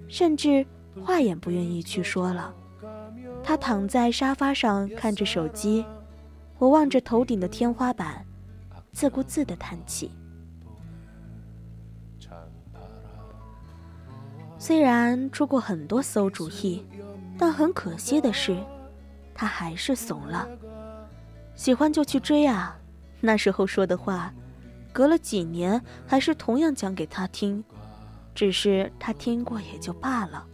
[0.08, 0.66] 甚至
[1.00, 2.52] 话也不愿意去说了。
[3.44, 5.86] 他躺在沙发上看着手机，
[6.58, 8.26] 我望着头顶的天花板，
[8.90, 10.10] 自顾自地叹气。
[14.58, 16.84] 虽然出过很多馊主意，
[17.38, 18.58] 但很可惜的是，
[19.32, 20.48] 他还是怂了。
[21.54, 22.76] 喜欢就去追啊！
[23.20, 24.32] 那时候说的话，
[24.98, 27.62] 隔了几年还是同样讲给他听，
[28.34, 30.44] 只是他听过也就罢了。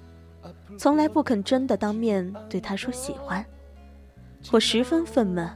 [0.76, 3.42] 从来不肯真的当面对他说喜欢，
[4.53, 5.49] 我十分愤懑。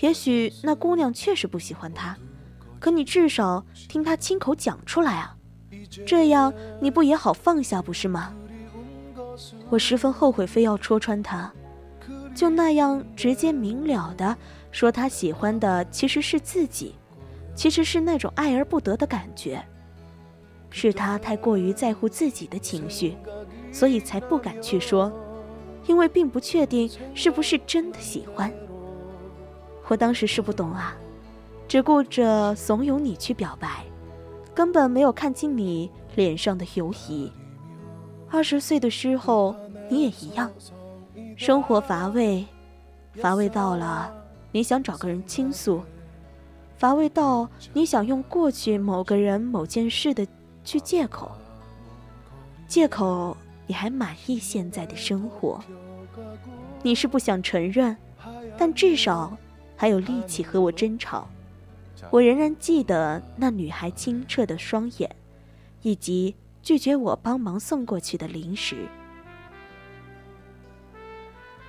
[0.00, 2.14] 也许那姑娘确实不喜欢他，
[2.78, 5.34] 可你至少听他亲口讲出来啊，
[6.04, 8.34] 这样你不也好放下不是吗？
[9.70, 11.50] 我十分后悔非要戳穿他，
[12.34, 14.36] 就那样直接明了的
[14.70, 16.96] 说他喜欢的其实是自己，
[17.60, 19.62] 其实是那种爱而不得的感觉，
[20.70, 23.14] 是他太过于在乎自己的情绪。
[23.70, 25.12] 所以才不敢去说，
[25.86, 28.50] 因为并不确定是不是真的喜欢。
[29.88, 30.96] 我当时是不懂啊，
[31.68, 33.84] 只顾着怂恿你去表白，
[34.54, 37.30] 根本没有看清你脸上的犹疑。
[38.30, 39.54] 二十岁的时候
[39.90, 40.50] 你也一样，
[41.36, 42.46] 生活乏味，
[43.16, 44.10] 乏味到了
[44.50, 45.82] 你想找个人倾诉，
[46.80, 50.26] 乏味到你想用过去某个人某件事的
[50.64, 51.30] 去借口，
[52.66, 53.36] 借口。
[53.66, 55.62] 你还满意现在的生活？
[56.82, 57.94] 你是不想承认，
[58.56, 59.36] 但至少
[59.76, 61.28] 还有力气和我争吵。
[62.10, 65.14] 我仍然记得那女孩清澈的双眼，
[65.82, 68.88] 以及拒绝我帮忙送过去的零食。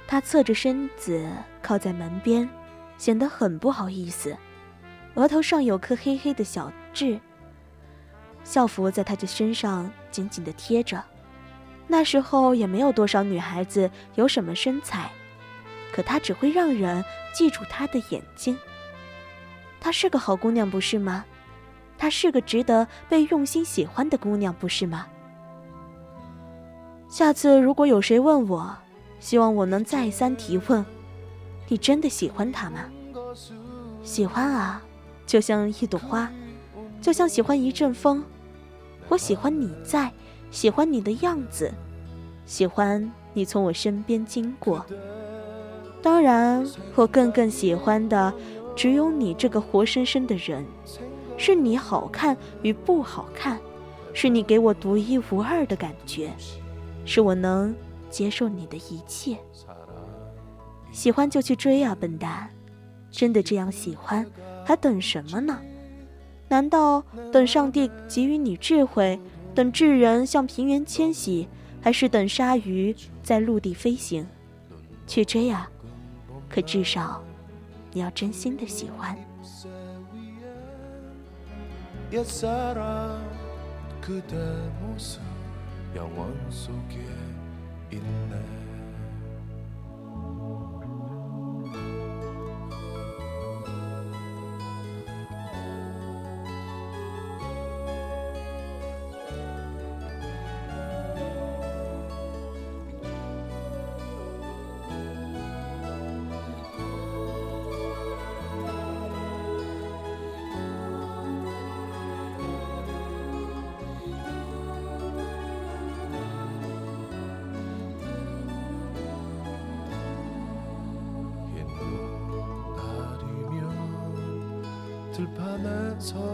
[0.08, 1.30] 她侧着身子
[1.62, 2.50] 靠在门边，
[2.98, 4.36] 显得很不好意思，
[5.16, 7.20] 额头上有颗黑黑的小痣。
[8.44, 11.04] 校服在她的身上紧紧地贴着。
[11.88, 15.12] 那时候也没有多少女孩子有什么身材，
[15.94, 17.04] 可她只会让人
[17.34, 18.58] 记住她的眼睛。
[19.80, 21.26] 她是个好姑娘，不是吗？
[21.98, 25.06] 她是个值得被用心喜欢的姑娘，不是吗？
[27.10, 28.74] 下次如果有谁问我，
[29.20, 30.86] 希望我能再三提问：
[31.68, 32.86] 你真的喜欢她吗？
[34.02, 34.82] 喜欢啊，
[35.32, 36.30] 就像一朵花，
[37.00, 38.22] 就像喜欢一阵风。
[39.08, 40.12] 我喜欢你在，
[40.50, 41.72] 喜欢你的样子，
[42.46, 44.86] 喜欢你从我身边经过。
[46.02, 48.34] 当然，我更更喜欢的。
[48.76, 50.66] 只有你这个活生生的人，
[51.38, 53.58] 是你好看与不好看，
[54.14, 56.30] 是你给我独一无二的感觉，
[57.06, 57.74] 是我能
[58.10, 59.38] 接受你的一切。
[60.92, 62.50] 喜欢就去追啊，笨蛋！
[63.10, 64.26] 真的这样喜欢，
[64.66, 65.60] 还等什么呢？
[66.48, 69.20] 难道等上帝给予你智慧，
[69.56, 71.48] 等智人向平原迁徙，
[71.82, 74.26] 还是等鲨鱼在陆地飞行？
[75.08, 75.70] 去追啊！
[76.50, 77.24] 可至少。
[77.94, 79.18] 你要真心的喜欢。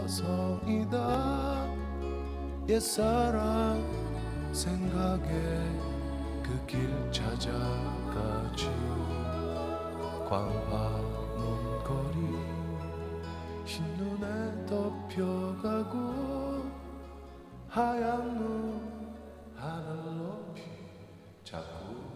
[0.08, 1.68] 서성이다.
[2.68, 3.84] 옛사랑
[4.52, 5.28] 생각에
[6.42, 8.70] 그 길 찾아가지.
[10.26, 12.18] 광화문 거리
[13.64, 15.96] 흰눈에 덮여가고
[17.68, 18.80] 하얀 눈
[19.56, 20.62] 하늘 높이
[21.44, 22.07] 자꾸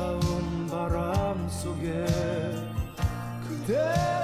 [0.00, 2.06] 차가운 바람 속에
[3.46, 4.19] 그대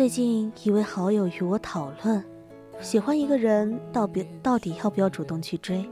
[0.00, 2.24] 最近一位好友与我讨论，
[2.80, 5.86] 喜欢一个人到别到底要不要主动去追？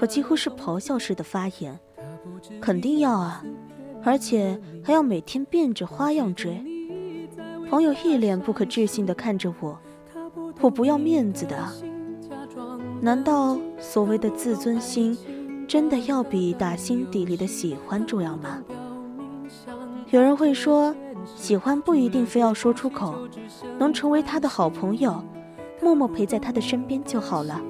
[0.00, 1.76] 我几乎是咆哮式的发言，
[2.60, 3.44] 肯定要啊，
[4.04, 6.64] 而且还要每天变着花样追。
[7.68, 9.76] 朋友一脸不可置信的看着我，
[10.60, 11.58] 我不要面子的。
[13.00, 15.18] 难道所谓的自尊心，
[15.66, 18.62] 真的要比打心底里的喜欢重要吗？
[20.10, 20.94] 有人会说，
[21.36, 23.14] 喜欢不一定非要说出口，
[23.78, 25.22] 能成为他的好朋友，
[25.82, 27.60] 默默陪在他的身边就好了。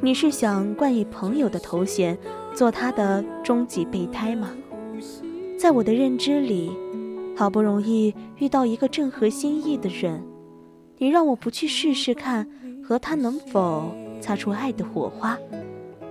[0.00, 2.16] 你是想冠以朋友的头衔，
[2.54, 4.50] 做他的终极备胎吗？
[5.58, 6.72] 在我的认知里，
[7.36, 10.22] 好不容易遇到一个正合心意的人，
[10.96, 12.48] 你让我不去试试看，
[12.82, 15.38] 和他能否擦出爱的火花，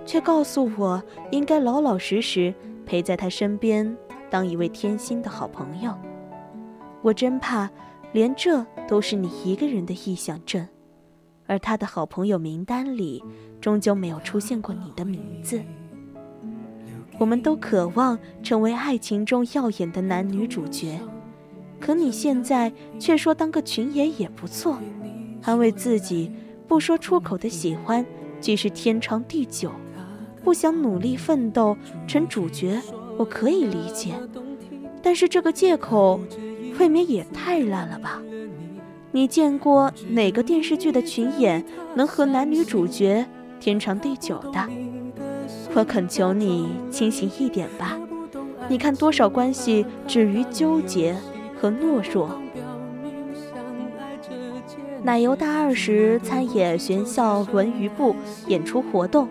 [0.06, 2.54] 却告诉我应该老老实实
[2.86, 3.96] 陪在他身边，
[4.30, 5.92] 当一位贴心的好朋友。
[7.02, 7.70] 我真怕，
[8.12, 10.66] 连这都是你一个人的臆想症，
[11.46, 13.22] 而他的好朋友名单里，
[13.60, 15.60] 终究没有出现过你的名字。
[17.18, 20.98] 我们都渴望成为爱情中耀眼的男女主角，
[21.78, 24.78] 可你现在却说当个群演也不错，
[25.42, 26.32] 安慰自己
[26.66, 28.04] 不说出口的喜欢
[28.40, 29.70] 即是天长地久，
[30.42, 31.76] 不想努力奋斗
[32.06, 32.80] 成主角，
[33.18, 34.14] 我可以理解，
[35.02, 36.20] 但是这个借口
[36.80, 38.22] 未免也太烂了吧？
[39.12, 41.62] 你见过哪个电视剧的群演
[41.94, 43.26] 能和男女主角
[43.60, 44.66] 天长地久的？
[45.74, 47.98] 我恳求你清醒一点吧！
[48.66, 51.14] 你看多少关系止于纠结
[51.60, 52.30] 和懦弱。
[55.02, 58.16] 奶油大二时参演学校文娱部
[58.46, 59.28] 演出活动，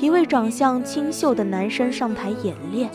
[0.00, 2.88] 一位长相清秀的男生上台演练，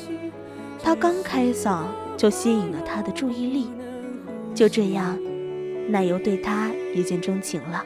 [0.81, 1.83] 他刚开嗓
[2.17, 3.69] 就吸引了他的注意力，
[4.55, 5.17] 就这样，
[5.87, 7.85] 奶油对他一见钟情了。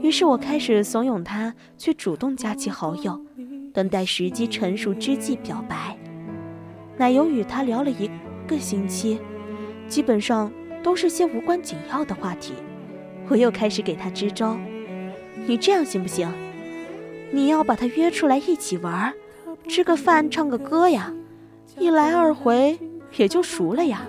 [0.00, 3.20] 于是我开始怂恿他去主动加其好友，
[3.72, 5.96] 等待时机成熟之际表白。
[6.96, 8.10] 奶油与他聊了一
[8.46, 9.20] 个星期，
[9.86, 10.50] 基本上
[10.82, 12.54] 都是些无关紧要的话题。
[13.28, 14.56] 我又开始给他支招
[15.46, 16.26] ：“你这样行不行？
[17.32, 19.12] 你要把他约出来一起玩，
[19.68, 21.12] 吃个饭，唱个歌呀，
[21.78, 22.78] 一来二回
[23.16, 24.02] 也就熟了呀。”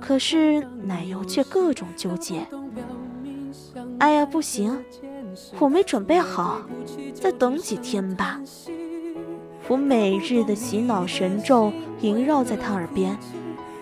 [0.00, 2.46] 可是奶油却各种纠结。
[3.98, 4.82] 哎呀，不行，
[5.58, 6.62] 我没准备好，
[7.14, 8.40] 再等几天吧。
[9.68, 13.16] 我每日的洗脑神咒萦绕在他耳边，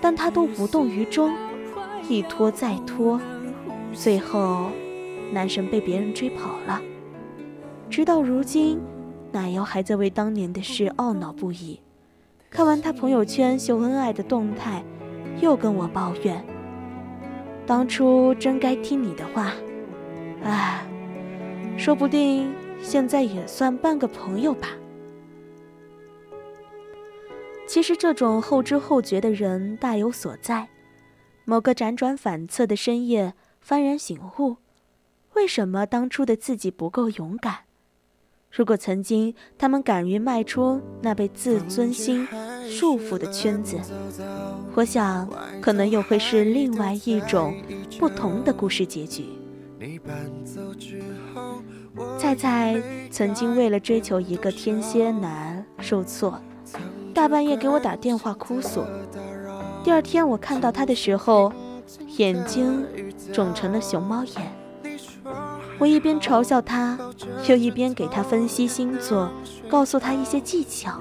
[0.01, 1.33] 但他都无动于衷，
[2.09, 3.19] 一拖再拖，
[3.95, 4.71] 最后
[5.33, 6.83] 男神被别人追跑了。
[7.89, 8.79] 直到如今，
[9.33, 11.81] 奶油还在为当年的事懊恼不已。
[12.51, 14.82] 看完他朋友圈秀恩爱的动态，
[15.40, 16.44] 又跟我抱怨：
[17.66, 19.53] 当初真该听你的话。
[20.42, 20.84] 唉，
[21.76, 24.68] 说不定现在也算半个朋友吧。
[27.68, 30.68] 其实这种后知后觉的人大有所在。
[31.44, 33.34] 某个辗转反侧的深夜，
[33.66, 34.57] 幡然醒悟：
[35.34, 37.68] 为什么当初的自己不够勇敢？
[38.59, 42.26] 如果曾经他们敢于迈出那被自尊心
[42.68, 43.76] 束缚的圈子，
[44.74, 45.28] 我想，
[45.61, 47.54] 可能又会是另外一种
[48.00, 49.26] 不同的故事结局。
[52.18, 52.82] 菜菜
[53.12, 56.36] 曾经为了追求一个天蝎男受挫，
[57.14, 58.82] 大半夜给我打电话哭诉。
[59.84, 61.52] 第二天我看到他的时候，
[62.16, 62.84] 眼睛
[63.32, 64.57] 肿成了熊猫眼。
[65.79, 66.99] 我一边嘲笑他，
[67.47, 69.31] 又一边给他分析星座，
[69.68, 70.99] 告诉他一些技巧。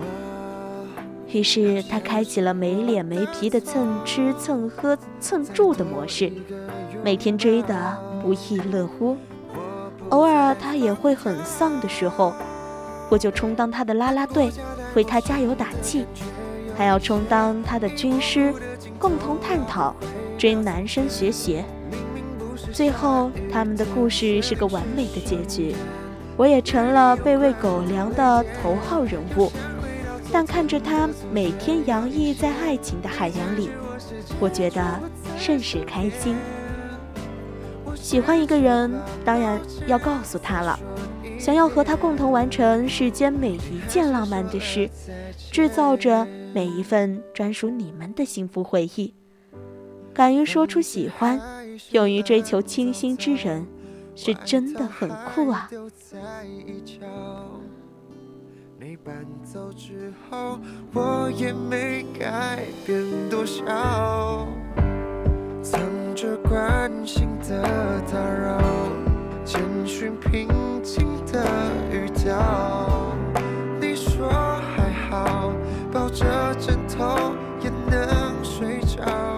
[1.30, 6.32] 于是他开启了没脸没皮的蹭吃蹭喝蹭住的模式，
[7.03, 9.17] 每天追得不亦乐乎。
[10.09, 12.32] 偶尔他也会很丧的时候，
[13.09, 14.51] 我就充当他的拉拉队，
[14.95, 16.05] 为他加油打气，
[16.78, 18.53] 还要充当他的军师，
[18.99, 19.93] 共同探讨
[20.38, 21.65] 追男生学学。
[22.78, 25.73] 最后他们的故事是个完美的结局，
[26.38, 29.51] 我也成了被喂狗粮的头号人物。
[30.32, 33.71] 但看着他每天洋溢在爱情的海洋里，
[34.39, 34.99] 我觉得
[35.39, 36.36] 甚是开心。
[37.95, 38.93] 喜欢一个人，
[39.25, 40.80] 当然要告诉他了。
[41.39, 44.88] 想要和他共同完成世间每一件浪漫的事，
[45.51, 49.15] 制造着每一份专属你们的幸福回忆。
[50.18, 51.39] 敢于说出喜欢，
[51.91, 53.68] 勇于追求倾心之人，
[54.15, 55.70] 是真的很酷啊！
[58.80, 60.57] 你搬走之后，
[60.91, 62.99] 我也没改变
[63.30, 64.47] 多少。
[65.61, 65.80] 藏
[66.15, 67.61] 着关心的
[68.11, 68.59] 打扰，
[69.45, 70.47] 简讯平
[70.82, 71.45] 静的
[71.91, 73.15] 语调。
[73.80, 74.28] 你说
[74.76, 75.53] 还好，
[75.91, 79.36] 抱着枕头也能睡着。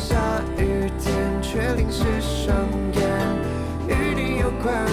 [0.00, 0.16] 下
[0.56, 2.56] 雨天，却淋湿双
[2.94, 3.04] 眼。
[3.86, 4.86] 与你有关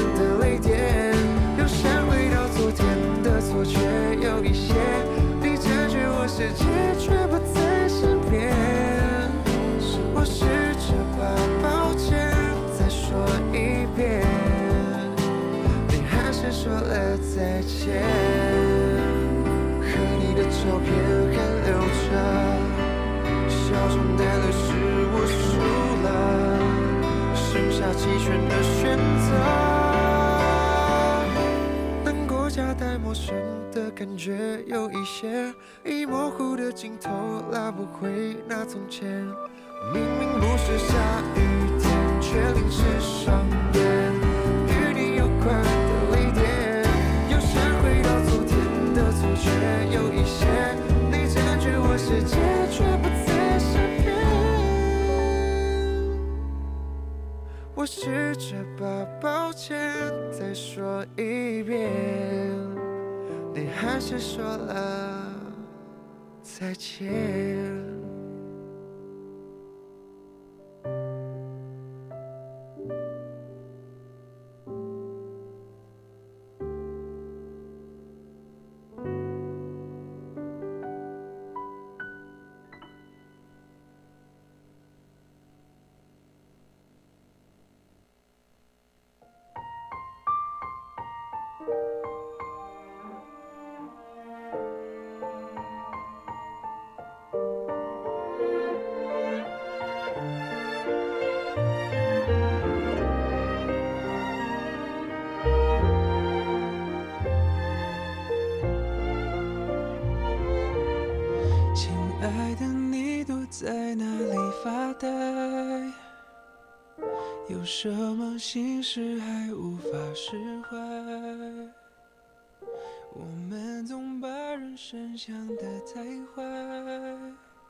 [27.98, 29.34] 弃权的选择。
[32.06, 33.36] 难过夹带陌生
[33.72, 35.52] 的感觉，有一些
[35.84, 37.10] 已模糊的镜头，
[37.52, 39.10] 拉不回那从前。
[39.94, 40.94] 明明不是下
[41.36, 41.40] 雨
[41.80, 41.92] 天，
[42.22, 43.44] 却淋湿双
[43.74, 43.82] 眼。
[44.68, 46.86] 与你有关的泪点，
[47.32, 48.54] 又想回到昨天
[48.94, 49.46] 的错觉，
[49.92, 50.46] 有一些
[51.10, 52.38] 你占据我世界，
[52.72, 53.10] 却不
[57.78, 59.78] 我试着把抱歉
[60.32, 61.92] 再说一遍，
[63.54, 65.32] 你还是说了
[66.42, 67.87] 再见。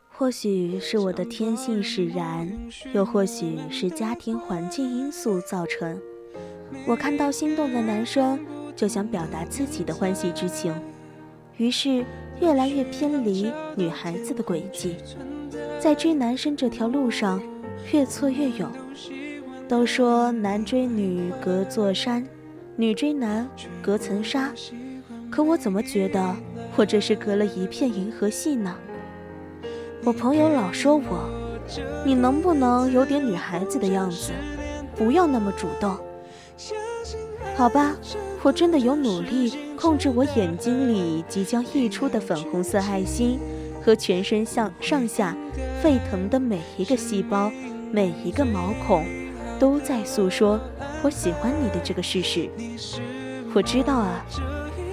[0.09, 2.51] 或许是我的天性使然，
[2.93, 5.99] 又或许是家庭环境因素造成。
[6.85, 8.39] 我看到心动的男生，
[8.75, 10.73] 就想表达自己的欢喜之情，
[11.57, 12.05] 于是
[12.39, 14.97] 越来越偏离女孩子的轨迹，
[15.79, 17.41] 在追男生这条路上
[17.91, 18.69] 越挫越勇。
[19.67, 22.25] 都说男追女隔座山，
[22.75, 23.49] 女追男
[23.81, 24.51] 隔层纱，
[25.29, 26.35] 可我怎么觉得
[26.77, 28.75] 或者是隔了一片银河系呢？
[30.03, 31.27] 我朋友老说我，
[32.05, 34.31] 你能不能有点女孩子的样子，
[34.95, 35.97] 不要那么主动？
[37.55, 37.95] 好吧，
[38.43, 43.39] 我真的有努力控制我眼睛里即将溢出的粉红色爱心，
[43.83, 45.35] 和全身向上下
[45.81, 47.51] 沸腾的每一个细胞、
[47.91, 49.03] 每一个毛孔。
[49.59, 50.59] 都在诉说
[51.01, 52.47] 我喜欢你的这个事实。
[53.55, 54.23] 我知道啊，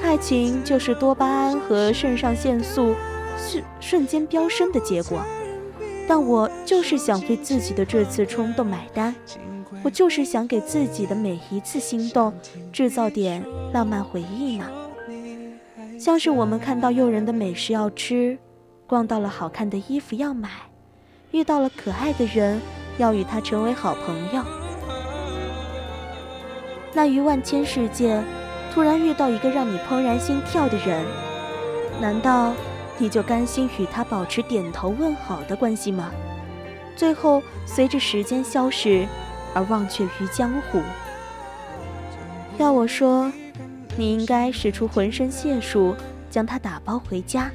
[0.05, 2.95] 爱情就是多巴胺和肾上腺素
[3.39, 5.19] 瞬瞬间飙升的结果。
[6.07, 9.15] 但我就是想为自己的这次冲动买单，
[9.83, 12.33] 我就是想给自己的每一次心动
[12.71, 13.43] 制造点
[13.73, 14.71] 浪漫回忆呢。
[15.99, 18.37] 像是我们看到诱人的美食要吃，
[18.87, 20.51] 逛到了好看的衣服要买，
[21.31, 22.61] 遇到了可爱的人。
[22.97, 24.45] 要与他成为好朋友。
[26.93, 28.23] 那于万千世界，
[28.75, 31.07] 突然遇到一个让你怦然心跳的人，
[32.01, 32.53] 难道
[32.99, 36.11] 你就甘心与他保持点头问好的关系吗？
[36.97, 39.07] 最后随着时间消逝
[39.55, 40.81] 而忘却于江湖？
[42.59, 43.33] 要我说，
[43.97, 45.95] 你应该使出浑身解数
[46.29, 47.53] 将他打包回家。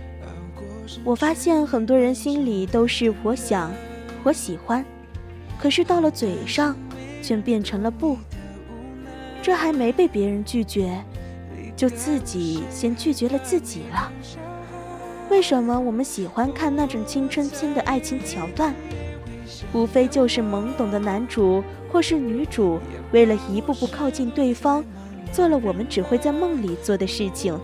[1.03, 3.69] 我发现很多人心里都是我想，
[4.23, 4.85] 我喜欢。
[5.61, 6.77] 可是到了嘴上，
[7.21, 8.17] 却变成了不。
[9.49, 11.03] 这还没被别人拒绝，
[11.75, 14.11] 就自己先拒绝了自己了。
[15.27, 18.75] 为什么我们喜欢看那种青春片的爱情桥段？
[19.73, 22.79] 无非就是懵懂的男主或是女主，
[23.11, 24.85] 为了一步步靠近对方，
[25.31, 27.59] 做了我们只会在梦里做的事情。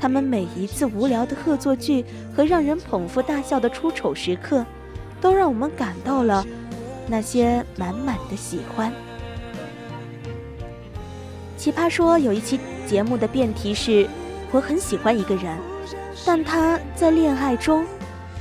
[0.00, 2.04] 他们每一次无聊的恶作剧
[2.34, 4.66] 和让人捧腹大笑的出丑时刻，
[5.20, 6.44] 都让我们感到了。
[7.06, 8.92] 那些满满的喜欢。
[11.66, 14.08] 奇葩说有一期节目的辩题是：
[14.52, 15.58] 我很喜欢一个人，
[16.24, 17.84] 但他在恋爱中，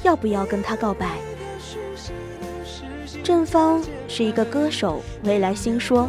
[0.03, 1.07] 要不要跟他告白？
[3.23, 6.07] 正方是一个歌手，未来星说：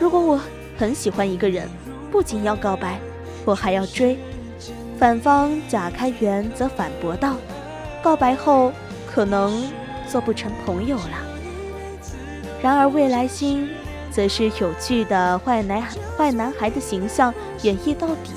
[0.00, 0.40] 如果我
[0.78, 1.68] 很喜欢一个人，
[2.10, 2.98] 不仅要告白，
[3.44, 4.16] 我还要追。
[4.98, 7.36] 反方贾开元则反驳道：
[8.02, 8.72] 告白后
[9.06, 9.70] 可能
[10.08, 11.18] 做不成朋友了。
[12.62, 13.68] 然而，未来星
[14.12, 15.82] 则是有趣的坏男
[16.16, 17.32] 坏男孩的形象
[17.62, 18.30] 演绎到底。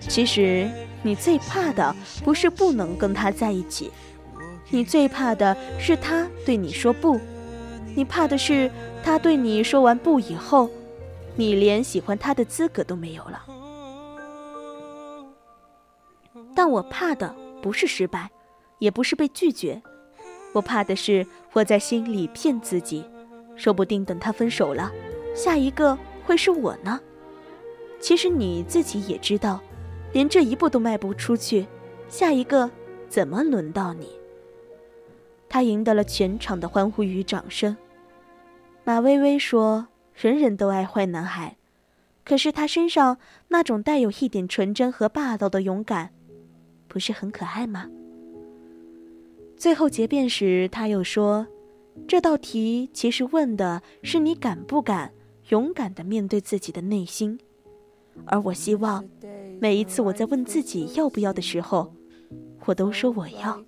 [0.00, 0.70] 其实，
[1.02, 3.90] 你最怕的不是不能跟他在一起，
[4.70, 7.18] 你最怕的是他对你说不。
[7.94, 8.70] 你怕的是
[9.02, 10.70] 他对你说完不以后，
[11.34, 13.44] 你连喜欢他的资格都没有了。
[16.54, 18.30] 但我怕的不是失败，
[18.78, 19.80] 也不是被拒绝。
[20.52, 23.04] 我怕的是我在心里骗自己，
[23.58, 24.90] 说不定等他分手了，
[25.34, 26.98] 下一个会是我呢。
[28.00, 29.60] 其实你自己也知道，
[30.12, 31.66] 连这一步都迈不出去，
[32.08, 32.70] 下一个
[33.08, 34.08] 怎么轮到你？
[35.48, 37.76] 他赢得了全场的欢呼与掌声。
[38.84, 41.56] 马薇薇说：“人人都爱坏男孩，
[42.24, 46.10] 可是他身上那种带有一点纯真和霸道的勇敢，
[46.86, 47.90] 不是很可爱吗？”
[49.58, 51.48] 最后结辩时，他又说
[52.06, 55.12] ：“这道题其实问的是你敢不敢
[55.50, 57.38] 勇敢地面对自己的内心，
[58.24, 59.04] 而我希望，
[59.60, 61.92] 每一次我在问自己要不要的时候，
[62.66, 63.62] 我都说我要。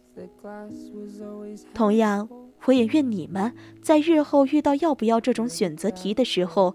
[1.74, 2.28] 同样，
[2.66, 3.52] 我也愿你们
[3.82, 6.74] 在日后遇到要不要这种选择题的时候，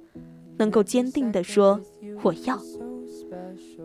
[0.57, 1.79] 能够坚定地说
[2.23, 2.59] 我要。”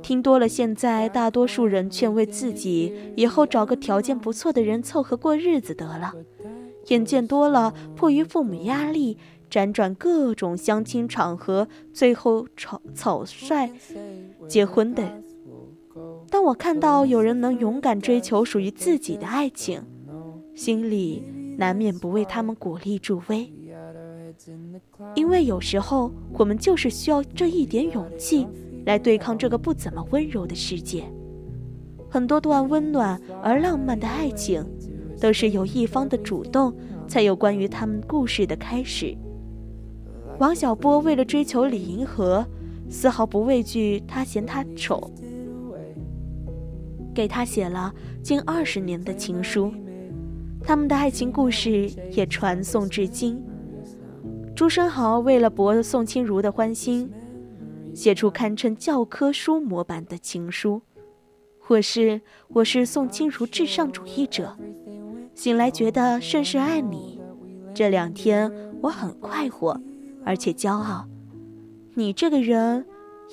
[0.02, 6.14] 听多了，现在大多数人劝慰自己，以后找个条件不错的人凑合过日子得了。
[6.90, 9.18] 眼见多了，迫于父母压力，
[9.50, 13.68] 辗转各种相亲场合，最后草草率
[14.46, 15.22] 结婚的。
[16.30, 19.82] 当我看到有人能勇敢追求属于自己的爱情，
[20.54, 21.24] 心里
[21.56, 23.52] 难免不为他们鼓励助威。
[25.14, 28.46] 因为有时候我们就是需要这一点勇气。
[28.86, 31.04] 来对抗这个不怎么温柔的世界。
[32.08, 34.64] 很多段温暖而浪漫的爱情，
[35.20, 36.74] 都是由一方的主动，
[37.06, 39.16] 才有关于他们故事的开始。
[40.38, 42.44] 王小波为了追求李银河，
[42.88, 45.10] 丝毫不畏惧他嫌他丑，
[47.14, 49.72] 给他写了近二十年的情书。
[50.62, 53.42] 他们的爱情故事也传颂至今。
[54.54, 57.10] 朱生豪为了博宋清如的欢心。
[57.92, 60.80] 写出堪称教科书模板的情书，
[61.58, 64.56] 或是我是宋清如至上主义者，
[65.40, 67.18] 醒来觉得甚是爱你。
[67.72, 69.80] 这两天我很快活，
[70.22, 71.08] 而且骄傲。
[71.94, 72.84] 你这个人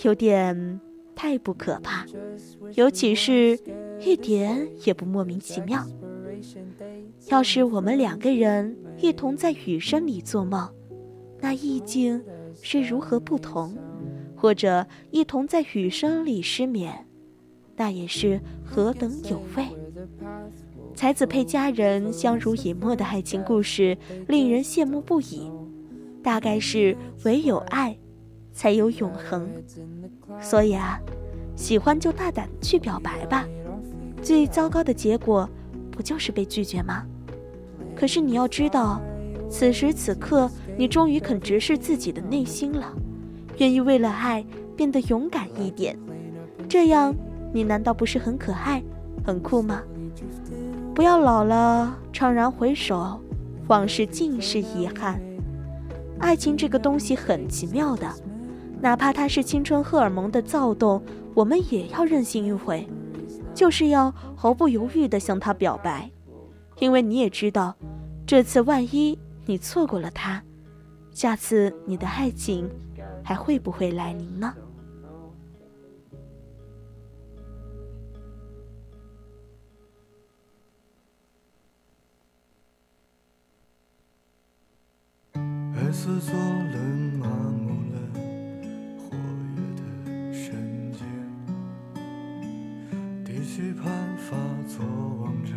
[0.03, 0.79] 有点
[1.13, 2.05] 太不可怕，
[2.75, 3.59] 尤其是
[3.99, 5.85] 一点也不莫名其妙。
[7.27, 10.65] 要是我们两个人一同在雨声里做梦，
[11.41, 12.23] 那意境
[12.61, 13.75] 是如何不同？
[14.33, 17.05] 或者一同在雨声里失眠，
[17.75, 19.65] 那也是何等有味。
[20.97, 23.95] 才子配佳人相濡以沫的爱情故事，
[24.27, 25.51] 令人羡慕不已。
[26.23, 27.95] 大概是唯有爱，
[28.51, 29.47] 才有永恒。
[30.41, 30.99] 所以啊，
[31.55, 33.47] 喜欢就大胆去表白吧。
[34.23, 35.47] 最糟糕的结果，
[35.91, 37.05] 不就是被拒绝吗？
[37.95, 38.99] 可是你要知道，
[39.51, 42.91] 此时此刻，你终于肯直视自己的内心了。
[43.59, 44.43] 愿意为了爱
[44.75, 45.95] 变得勇敢一点，
[46.67, 47.13] 这样
[47.53, 48.81] 你难道不是很可爱、
[49.23, 49.83] 很酷吗？
[50.97, 53.21] 不要老了怅然回首，
[53.67, 55.21] 往事尽是遗憾。
[56.17, 58.11] 爱情这个东西很奇妙的，
[58.81, 60.99] 哪怕它是青春荷尔蒙的躁动，
[61.35, 62.89] 我们也要任性一回，
[63.53, 66.09] 就是要毫不犹豫地向他表白，
[66.79, 67.75] 因为你也知道，
[68.25, 70.41] 这次万一你错过了他，
[71.11, 72.67] 下次你的爱情。
[73.23, 74.53] 还会不会来临呢？
[85.87, 86.77] 白色做了
[87.17, 87.95] 麻木了
[88.99, 89.15] 活
[89.55, 89.81] 跃的
[90.33, 90.99] 神经，
[93.23, 93.85] 低气盘
[94.17, 94.35] 发
[94.67, 94.85] 作
[95.21, 95.53] 望着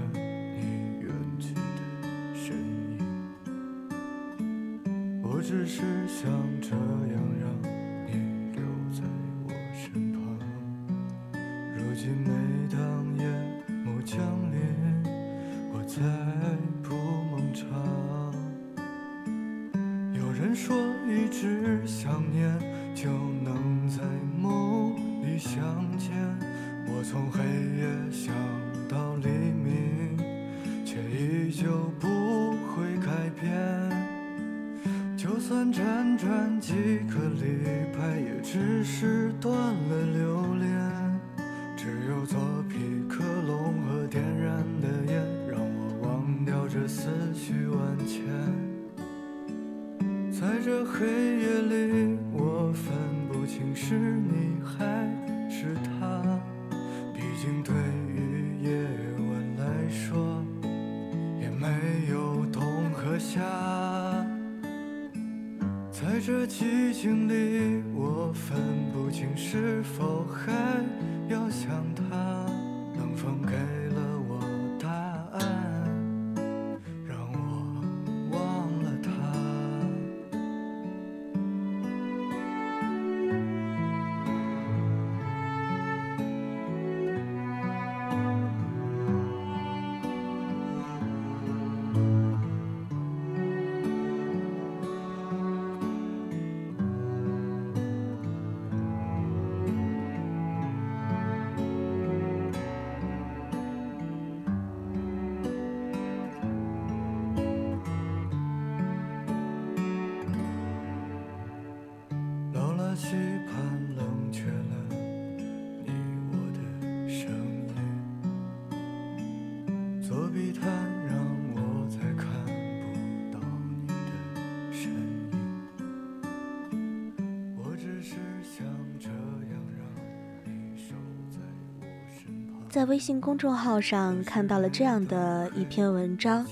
[132.80, 136.46] 在微信公众号上看到了这样的一篇文章，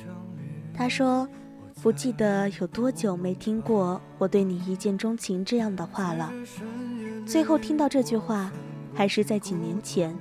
[0.74, 1.26] 他说
[1.80, 6.30] ：“不记得有多久没听过‘我对你一见钟情’这样的话了。
[7.26, 8.52] 最后听到这句话，
[8.94, 10.14] 还是在几年前，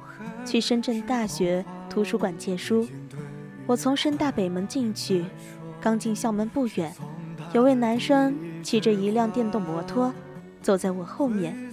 [0.45, 2.87] 去深圳大学图书馆借书。
[3.65, 5.25] 我从深大北门进去，
[5.81, 6.95] 刚进校门不远，
[7.51, 8.33] 有位男生
[8.63, 10.13] 骑着一辆电动摩托，
[10.61, 11.69] 走在我后面。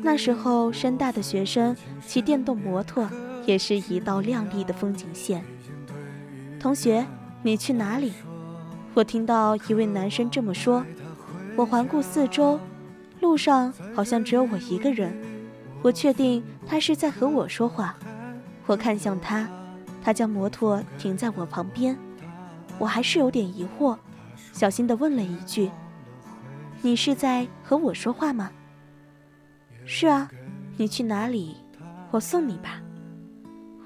[0.00, 3.10] 那时候深大的学生骑电动摩托。”
[3.48, 5.42] 也是一道亮丽的风景线。
[6.60, 7.06] 同学，
[7.42, 8.12] 你去哪里？
[8.92, 10.84] 我听到一位男生这么说。
[11.56, 12.60] 我环顾四周，
[13.22, 15.16] 路上好像只有我一个人。
[15.80, 17.96] 我确定他是在和我说话。
[18.66, 19.48] 我看向他，
[20.04, 21.96] 他将摩托停在我旁边。
[22.78, 23.96] 我还是有点疑惑，
[24.52, 25.70] 小心地问了一句
[26.82, 28.50] ：“你是在和我说话吗
[29.86, 30.30] ？”“是啊，
[30.76, 31.56] 你去哪里？
[32.10, 32.78] 我送你吧。”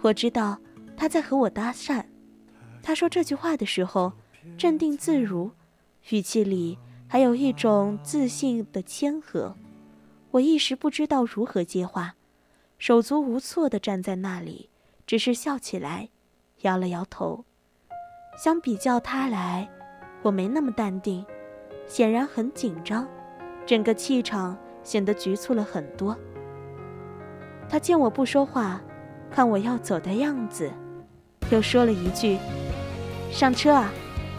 [0.02, 0.58] 我知道
[0.96, 2.04] 他在和我搭讪。
[2.82, 4.12] 他说这句话的时候，
[4.58, 5.52] 镇定自如，
[6.10, 6.76] 语气里
[7.06, 9.56] 还有一种自信的谦和。
[10.32, 12.16] 我一时不知道如何接话，
[12.78, 14.68] 手足无措地站在那里，
[15.06, 16.08] 只是笑起来，
[16.62, 17.44] 摇了摇头。
[18.36, 19.70] 相比较他来，
[20.22, 21.24] 我没那么淡定，
[21.86, 23.06] 显然很紧张，
[23.64, 26.18] 整个气场显得局促了很多。
[27.68, 28.82] 他见我不说话，
[29.34, 30.70] 看我要走的样子，
[31.50, 32.38] 又说了一句
[33.32, 33.90] ：“上车啊，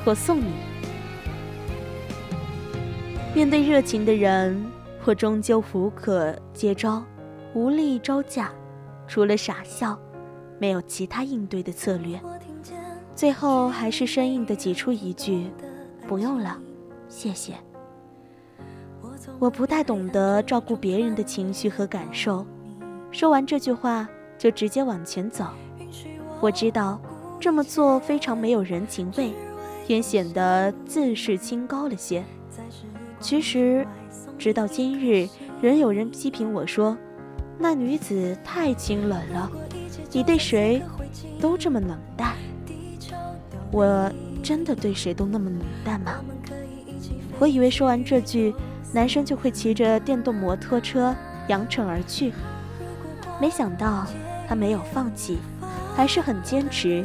[0.05, 0.53] 我送你。”
[3.35, 4.63] 面对热情的人，
[5.05, 7.03] 我终究无可接招，
[7.55, 8.51] 无力招架，
[9.07, 9.97] 除了傻笑，
[10.59, 12.19] 没有其他应对的策略。
[13.15, 15.49] 最后还是生硬的挤出一句
[16.07, 16.55] ：“不用了，
[17.09, 17.55] 谢谢。”
[19.39, 22.45] 我不太懂得照顾别人的情绪和感受，
[23.11, 24.07] 说完这句话
[24.43, 25.45] 就直接往前走。
[26.41, 26.99] 我知道
[27.39, 29.31] 这么做非常没有人情味，
[29.87, 32.21] 也显得自视清高了些。
[33.21, 33.87] 其实，
[34.37, 35.29] 直到今日，
[35.61, 36.97] 仍有人批评我说
[37.57, 39.49] ：“那女子太清冷了，
[40.11, 40.81] 你对谁
[41.39, 42.33] 都这么冷淡。”
[43.71, 44.11] 我
[44.43, 46.15] 真的对谁都那么冷淡吗？
[47.39, 48.53] 我以为说完这句，
[48.91, 51.15] 男生就会骑着电动摩托车
[51.47, 52.33] 扬长而去，
[53.39, 54.05] 没想到
[54.53, 55.39] 他没有放弃，
[55.95, 57.03] 还是很坚持，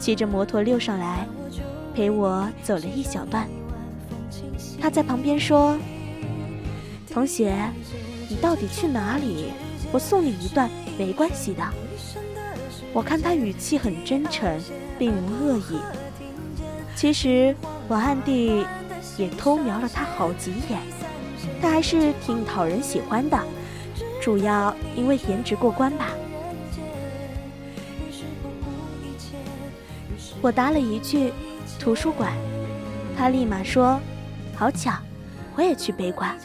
[0.00, 1.28] 骑着摩托溜上来，
[1.94, 3.46] 陪我走了一小段。
[4.80, 5.76] 他在旁边说
[7.12, 7.54] ：“同学，
[8.30, 9.48] 你到底去哪里？
[9.92, 11.62] 我送你一段，没关系的。”
[12.94, 14.58] 我看他语气很真诚，
[14.98, 15.78] 并无恶意。
[16.94, 17.54] 其实
[17.88, 18.64] 我暗地
[19.18, 20.80] 也偷瞄了他好几眼，
[21.60, 23.38] 他还是挺讨人喜欢的，
[24.18, 26.06] 主要因为颜值过关吧。
[30.46, 31.32] 我答了一句
[31.76, 32.32] “图书馆”，
[33.18, 33.98] 他立马说
[34.54, 34.92] ：“好巧，
[35.56, 36.36] 我也去北馆，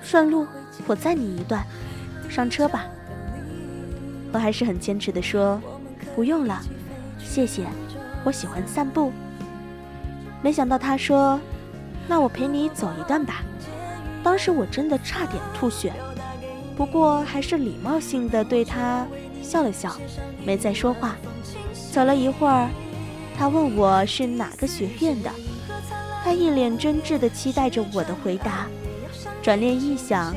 [0.00, 0.46] 顺路
[0.86, 1.66] 我载你一段，
[2.28, 2.86] 上车吧。”
[4.32, 5.60] 我还是很坚持的说
[6.14, 6.62] ：“不用了，
[7.18, 7.66] 谢谢，
[8.22, 9.12] 我喜欢散步。”
[10.42, 11.40] 没想到他说
[12.06, 13.42] ：“那我陪你走一段吧。”
[14.22, 15.92] 当时我真的差点吐血，
[16.76, 19.04] 不过还是礼貌性的对他
[19.42, 19.92] 笑了笑，
[20.46, 21.16] 没再说话。
[21.90, 22.68] 走了一会儿，
[23.40, 25.30] 他问我是哪个学院的，
[26.22, 28.66] 他一脸真挚的期待着我的回答。
[29.40, 30.36] 转念一想，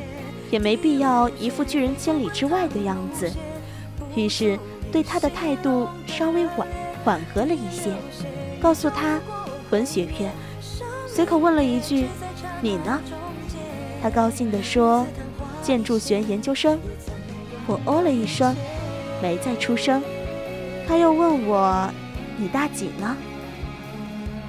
[0.50, 3.30] 也没必要一副拒人千里之外的样子，
[4.16, 4.58] 于是
[4.90, 6.66] 对他的态度稍微缓
[7.04, 7.92] 缓和了一些，
[8.58, 9.20] 告诉他。
[9.68, 10.32] 文学院，
[11.06, 12.06] 随口问了一句
[12.62, 12.98] ：“你呢？”
[14.00, 15.06] 他高兴地说
[15.62, 16.80] ：“建筑学研究生。”
[17.68, 18.56] 我哦了一声，
[19.20, 20.02] 没再出声。
[20.88, 21.90] 他又问我
[22.36, 23.16] ：“你大几呢？”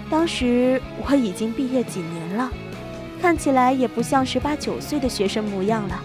[0.09, 2.49] 当时我已经毕业几年了，
[3.21, 6.01] 看起来也不像十八九岁的学生模样了。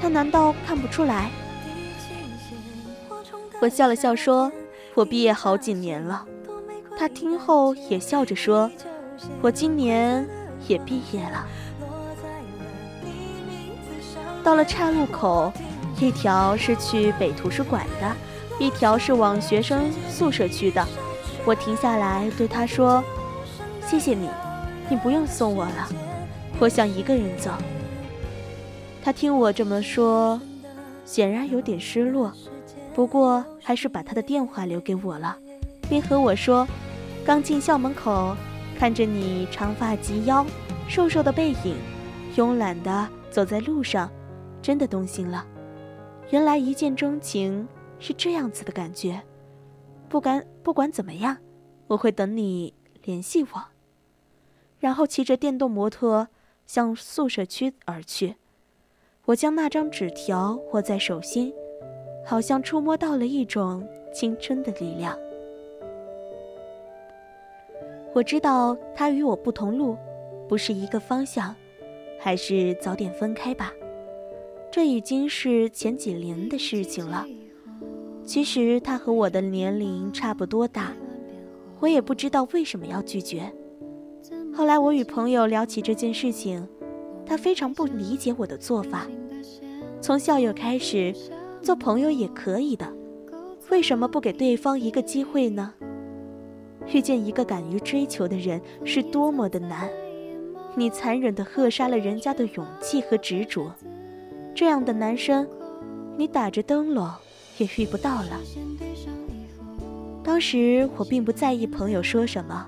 [0.00, 1.30] 他难道看不出来？
[3.60, 4.50] 我笑了笑说
[4.94, 6.26] ：“我毕业好几年了。”
[6.98, 8.70] 他听后也笑着说
[9.42, 10.26] ：“我今年
[10.66, 11.46] 也毕业了。”
[14.42, 15.52] 到了岔路口，
[16.00, 18.16] 一条是去北图书馆的，
[18.58, 20.86] 一条是往学生宿舍去的。
[21.46, 23.02] 我停下来对他说
[23.86, 24.28] ：“谢谢你，
[24.88, 25.88] 你不用送我了，
[26.58, 27.50] 我想一个人走。”
[29.04, 30.40] 他听我这么说，
[31.04, 32.32] 显然有点失落，
[32.94, 35.36] 不过还是把他的电话留给我了，
[35.88, 36.66] 并和我说。
[37.26, 38.36] 刚进校门口，
[38.78, 40.44] 看着你长发及腰、
[40.86, 41.76] 瘦瘦的背影，
[42.36, 44.10] 慵懒地走在路上，
[44.60, 45.42] 真的动心了。
[46.30, 47.66] 原来一见钟情
[47.98, 49.20] 是这样子的感觉。
[50.14, 51.38] 不管不管怎么样，
[51.88, 52.72] 我会等你
[53.02, 53.64] 联系我。
[54.78, 56.28] 然后骑着电动摩托
[56.66, 58.36] 向宿舍区而去。
[59.24, 61.52] 我将那张纸条握在手心，
[62.24, 63.84] 好像触摸到了一种
[64.14, 65.18] 青春的力量。
[68.12, 69.96] 我知道他与我不同路，
[70.48, 71.52] 不是一个方向，
[72.20, 73.72] 还是早点分开吧。
[74.70, 77.26] 这已经是前几年的事情了。
[78.24, 80.92] 其实他和我的年龄差不多大，
[81.80, 83.52] 我也不知道为什么要拒绝。
[84.54, 86.66] 后来我与朋友聊起这件事情，
[87.26, 89.06] 他非常不理解我的做法。
[90.00, 91.14] 从校友开始，
[91.60, 92.90] 做朋友也可以的，
[93.70, 95.74] 为什么不给对方一个机会呢？
[96.92, 99.88] 遇见一个敢于追求的人是多么的难，
[100.76, 103.72] 你残忍地扼杀了人家的勇气和执着。
[104.54, 105.46] 这样的男生，
[106.16, 107.08] 你打着灯笼
[107.58, 108.40] 也遇不到了。
[110.22, 112.66] 当时我并不在意朋友说什么，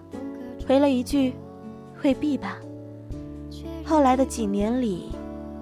[0.66, 1.32] 回了一句
[2.04, 2.58] ：“未必吧。”
[3.84, 5.12] 后来的几年里，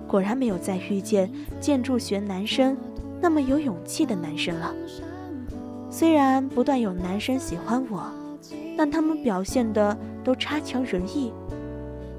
[0.09, 1.31] 果然没有再遇见
[1.61, 2.77] 建筑学男生
[3.21, 4.75] 那么有勇气的男生了。
[5.91, 8.11] 虽然不断有男生喜欢我，
[8.77, 11.33] 但他们表现的都差强人意，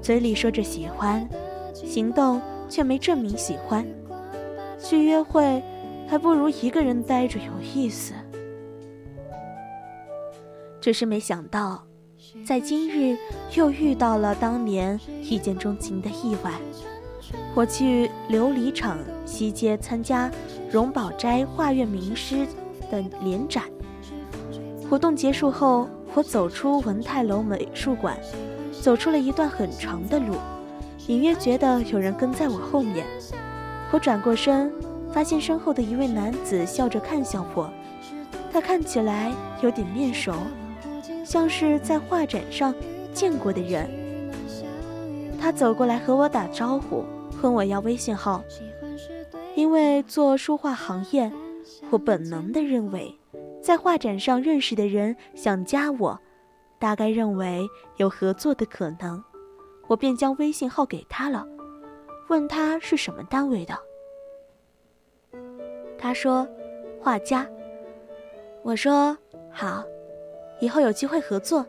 [0.00, 1.28] 嘴里说着喜欢，
[1.74, 3.84] 行动却没证明喜欢。
[4.78, 5.62] 去约会，
[6.08, 8.14] 还不如一个人待着有意思。
[10.80, 11.82] 只是没想到，
[12.44, 13.18] 在今日
[13.54, 16.52] 又遇到了当年一见钟情的意外。
[17.54, 20.30] 我去琉璃厂西街参加
[20.70, 22.46] 荣宝斋画院名师
[22.90, 23.64] 的联展。
[24.88, 28.16] 活动结束后，我走出文泰楼美术馆，
[28.80, 30.36] 走出了一段很长的路，
[31.08, 33.04] 隐约觉得有人跟在我后面。
[33.90, 34.72] 我转过身，
[35.16, 37.72] 发现身后的一位男子笑着看向我，
[38.52, 39.32] 他看起来
[39.62, 40.34] 有点面熟。
[41.24, 42.74] 像是在画展上
[43.14, 43.88] 见过的人，
[45.40, 47.02] 他走过来和我打招呼，
[47.40, 48.44] 问我要微信号。
[49.54, 51.32] 因为做书画行业，
[51.88, 53.18] 我本能的认为，
[53.62, 56.20] 在画展上认识的人想加我，
[56.78, 57.66] 大概认为
[57.96, 59.24] 有合作的可能，
[59.86, 61.46] 我便将微信号给他了，
[62.28, 63.74] 问他是什么单位的。
[65.98, 66.46] 他说
[67.00, 67.46] ：“画家。”
[68.62, 69.16] 我说
[69.50, 69.84] ：“好。”
[70.60, 71.64] 以后有机会合作。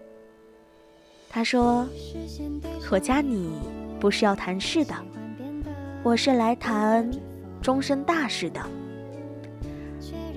[1.29, 1.85] 他说
[2.89, 3.51] ：“我加你
[3.99, 4.93] 不是要谈事的，
[6.03, 7.09] 我是来谈
[7.61, 8.61] 终身大事的。”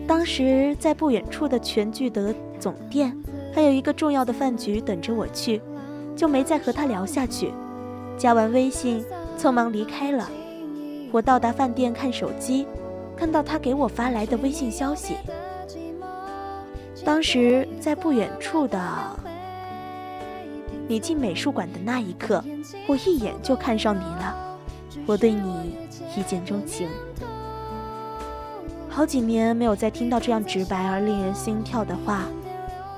[0.06, 3.16] 当时在不远处的全聚德总店，
[3.54, 5.62] 还有一个重要的饭局等着我去，
[6.16, 7.52] 就没再和他聊下去。
[8.18, 9.04] 加完微信，
[9.38, 10.28] 匆忙离开了。
[11.12, 12.66] 我到达饭店看手机，
[13.20, 15.14] 看到他给我发来的微信消息。
[17.04, 18.80] 当时在不远处的
[20.88, 22.42] 你进美术馆的那一刻，
[22.86, 24.34] 我一眼就看上你了，
[25.04, 25.76] 我对你
[26.16, 26.88] 一见钟情。
[28.88, 32.24] 好几年没有再听到这样直白而令人心跳的话，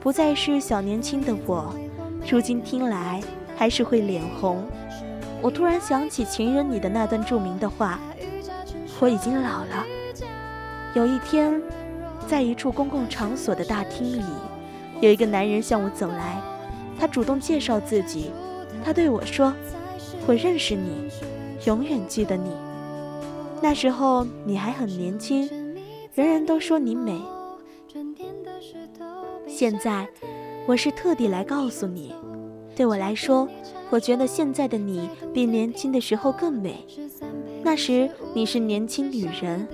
[0.01, 1.75] 不再是小年轻的我，
[2.31, 3.21] 如今听来
[3.57, 4.65] 还是会脸红。
[5.43, 7.99] 我突然想起情人里的那段著名的话
[9.01, 9.85] ：“我已经老了，
[10.95, 11.61] 有一天。”
[12.29, 14.23] 在一处公共场所的大厅里，
[15.01, 16.41] 有一个男人向我走来，
[16.99, 18.31] 他主动介绍自己，
[18.85, 19.53] 他对我说
[20.25, 21.11] ：“我认识你，
[21.67, 22.51] 永远记得你。
[23.61, 25.47] 那时候你还很年轻，
[26.15, 27.21] 人人都说你美。
[29.49, 30.09] 现在，
[30.67, 32.15] 我是特地来告诉你，
[32.75, 33.47] 对我来说，
[33.91, 36.87] 我觉得现在的你比年轻的时候更美。
[37.65, 39.67] 那时你是年轻女人，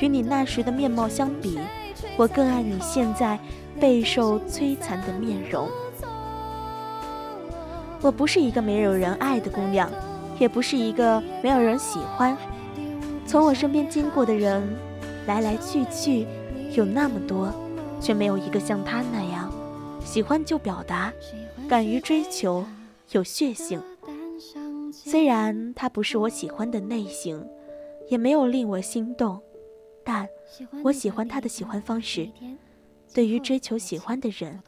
[0.00, 1.58] 与你那时的面貌相比。”
[2.18, 3.38] 我更爱你现在
[3.80, 5.66] 备受摧残的面容。
[8.02, 9.90] 我不是一个没有人爱的姑娘，
[10.38, 12.36] 也不是一个没有人喜欢。
[13.26, 14.62] 从我身边经过的人，
[15.26, 16.26] 来来去去，
[16.72, 17.50] 有那么多，
[18.00, 19.50] 却没有一个像他那样，
[20.04, 21.10] 喜欢就表达，
[21.68, 22.64] 敢于追求，
[23.12, 23.80] 有血性。
[24.92, 27.44] 虽然他不是我喜欢的类型，
[28.08, 29.42] 也没有令我心动。
[30.04, 30.28] 但
[30.82, 32.30] 我喜欢他的喜欢方式，
[33.14, 34.60] 对于追求喜欢的人，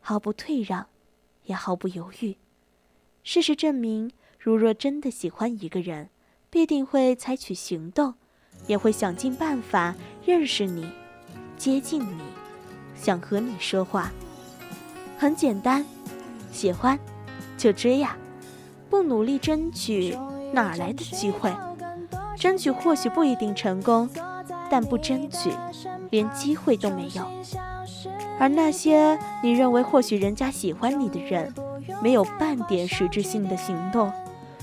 [0.00, 0.86] 毫不退让，
[1.44, 2.36] 也毫不犹豫。
[3.22, 6.10] 事实证明，如若真的喜欢一个人，
[6.50, 8.14] 必定会采取行动，
[8.66, 9.94] 也会想尽办法
[10.24, 10.86] 认识你，
[11.56, 12.20] 接近你，
[12.94, 14.12] 想和你说话。
[15.16, 15.84] 很简单，
[16.52, 16.98] 喜欢
[17.56, 18.14] 就追呀，
[18.94, 20.16] 不努力争取，
[20.52, 21.52] 哪来的机会？
[22.38, 24.08] 争取或许不一定成功。
[24.70, 25.50] 但不争取，
[26.10, 27.26] 连机会都没有。
[28.38, 31.52] 而那些你认为或许人家喜欢你的人，
[32.00, 34.12] 没有半点实质性的行动，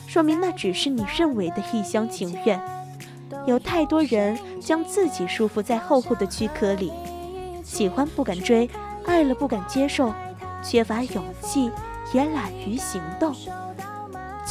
[0.08, 2.58] 说明那只是你认为的一厢情愿。
[3.46, 6.94] 有太多人将自己束缚在厚厚的躯壳里，
[7.66, 8.70] 喜欢不敢追，
[9.06, 10.14] 爱了不敢接受，
[10.64, 11.70] 缺乏勇气，
[12.14, 13.36] 也懒于行动。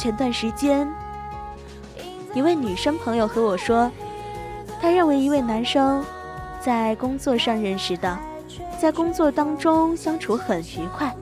[0.01, 0.91] 前段时间，
[2.33, 3.91] 一位女生朋友和我说。
[4.81, 6.03] 她认为一位男生
[6.59, 8.17] 在工作上认识的，
[8.79, 11.15] 在工作当中相处很愉快。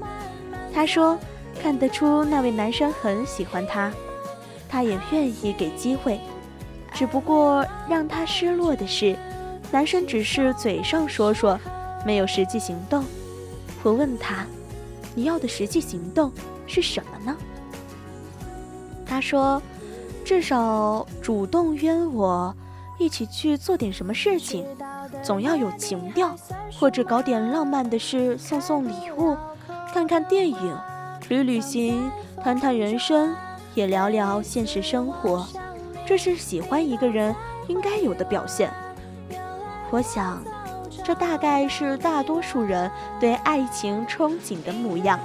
[0.74, 1.20] 她说
[1.62, 3.92] 看得出那位男生很喜欢她，
[4.70, 6.18] 他也愿意给机会。
[6.94, 9.14] 只不过让她失落的是，
[9.74, 11.60] 男生只是嘴上说说，
[12.06, 13.04] 没有实际行动。
[13.84, 14.46] 我问他
[15.14, 16.32] ：“你要的实际行动
[16.66, 17.36] 是什么呢？”
[19.10, 19.62] 他说
[20.24, 22.56] ：“至少主动约我。”
[23.00, 24.66] 一起去做点什么事情，
[25.24, 26.36] 总要有情调，
[26.78, 29.38] 或者搞点浪漫的事，送送礼物，
[29.94, 30.78] 看看电影，
[31.30, 32.12] 旅旅行，
[32.44, 33.34] 谈谈人生，
[33.74, 35.48] 也聊聊现实生活，
[36.06, 37.34] 这是喜欢一个人
[37.70, 38.70] 应该有的表现。
[39.92, 40.44] 我想，
[41.02, 45.18] 这大概是大多数人对爱情憧憬的模样。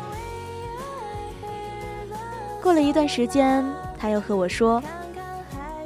[2.64, 3.62] 过了一段时间，
[3.98, 4.82] 他又和我说：“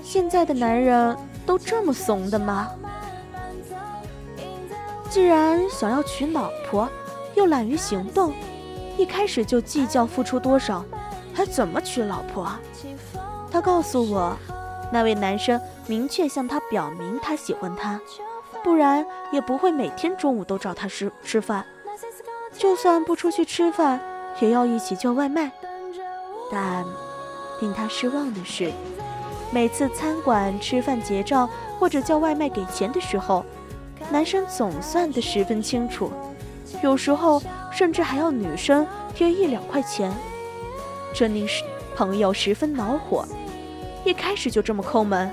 [0.00, 2.68] 现在的男人都这么怂的吗？
[5.10, 6.88] 既然想要娶老婆，
[7.34, 8.32] 又懒于行动，
[8.96, 10.84] 一开始就计较付出多少，
[11.34, 12.48] 还怎么娶老婆？”
[13.50, 14.38] 他告诉我，
[14.92, 18.00] 那位男生明确向他表明他喜欢他。
[18.62, 21.66] 不然也不会每天中午都找他吃吃饭，
[22.52, 24.00] 就算不出去吃饭，
[24.38, 25.50] 也要一起叫外卖。
[26.50, 26.84] 但
[27.60, 28.72] 令他失望的是，
[29.50, 31.48] 每次餐馆吃饭结账
[31.78, 33.44] 或者叫外卖给钱的时候，
[34.10, 36.10] 男生总算得十分清楚，
[36.82, 37.42] 有时候
[37.72, 40.12] 甚至还要女生贴一两块钱，
[41.14, 41.46] 这令
[41.96, 43.26] 朋友十分恼火。
[44.04, 45.30] 一开始就这么抠门，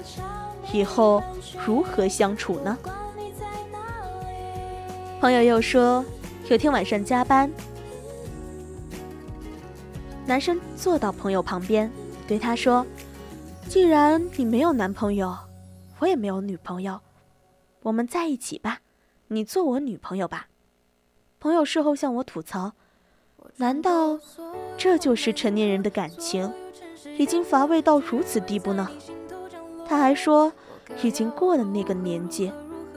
[0.73, 1.21] 以后
[1.65, 2.77] 如何相处呢？
[5.21, 6.03] 朋友又说，
[6.49, 7.49] 有天晚上加班，
[10.27, 11.91] 男生坐到朋友旁边，
[12.27, 12.85] 对他说
[13.69, 15.37] ：“既然你没有男朋友，
[15.99, 16.99] 我也没有女朋友，
[17.83, 18.79] 我们在一起吧，
[19.27, 20.47] 你做我女朋友吧。”
[21.39, 22.73] 朋友事后向我吐槽
[23.57, 24.19] ：“难道
[24.77, 26.51] 这就是成年人的感情，
[27.17, 28.89] 已经乏味到如此地步呢？”
[29.87, 30.51] 他还说，
[31.03, 32.51] 已经过了那个年纪。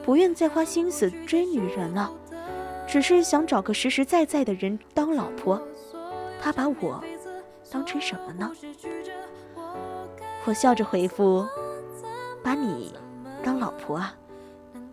[0.04, 2.10] 不愿再花心思追女人了，
[2.86, 5.62] 只是想找个实实在在的人当老婆。
[6.40, 7.04] 他把我
[7.70, 8.50] 当成什么呢？
[10.44, 11.46] 我笑着回复
[12.42, 12.94] ：“把你
[13.42, 14.14] 当老婆啊。”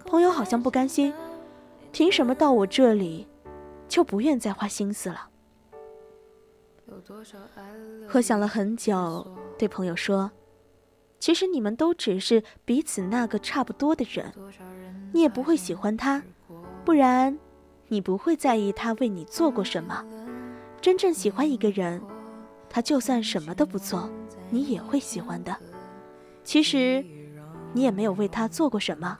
[0.05, 1.13] 朋友好像不甘心，
[1.91, 3.27] 凭什么到我这里
[3.87, 5.29] 就不愿再花心思了？
[8.13, 9.25] 我想了很久，
[9.57, 10.31] 对朋友说
[11.19, 14.31] ：“其实你们都只是彼此那个差不多的人。”
[15.13, 16.21] 你也不会喜欢他，
[16.83, 17.39] 不然，
[17.87, 20.05] 你不会在意他为你做过什么。
[20.81, 22.01] 真正喜欢一个人，
[22.75, 24.09] 他就算什么都不做，
[24.49, 25.55] 你也会喜欢的。
[26.43, 27.01] 其实，
[27.71, 29.17] 你也没有为他做过什么，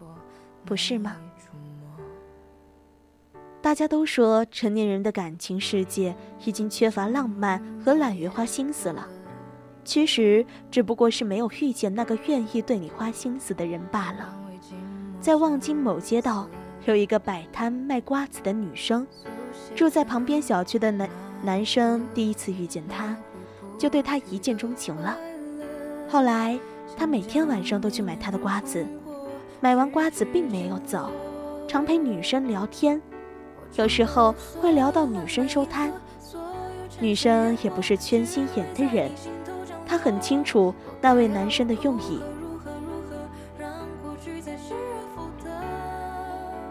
[0.65, 1.15] 不是吗？
[3.61, 6.14] 大家都说成年人的感情世界
[6.44, 9.07] 已经缺乏浪漫和懒于花心思了，
[9.86, 14.38] 其实只不过是没有遇见那个愿意对你花心思的人罢了。
[15.22, 16.49] 在望京某街道，
[16.84, 19.07] 有一个摆摊卖瓜子的女生，
[19.73, 21.10] 住在旁边小区的男
[21.41, 23.15] 男生第一次遇见她，
[23.77, 25.18] 就对他一见钟情了。
[26.10, 26.60] 后来，
[26.95, 28.85] 他每天晚上都去买她的瓜子，
[29.60, 31.10] 买完瓜子并没有走，
[31.68, 33.02] 常陪女生聊天，
[33.76, 35.91] 有时候会聊到女生收摊。
[36.99, 39.11] 女生也不是缺心眼的人，
[39.85, 42.22] 她很清楚那位男生的用意。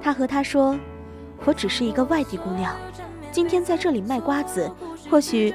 [0.01, 0.79] 他和他说
[1.47, 2.75] ：“我只是一个外地姑娘，
[3.33, 4.71] 今天在这里卖瓜子，
[5.11, 5.55] 或许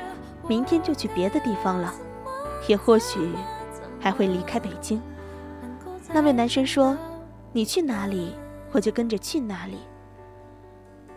[0.50, 1.94] 明天就去别的地方了，
[2.68, 3.30] 也或许
[4.00, 5.02] 还会离开北京。”
[6.12, 6.98] 那位男生说
[7.54, 8.36] ：“你去哪里，
[8.72, 9.78] 我就跟着去哪里。”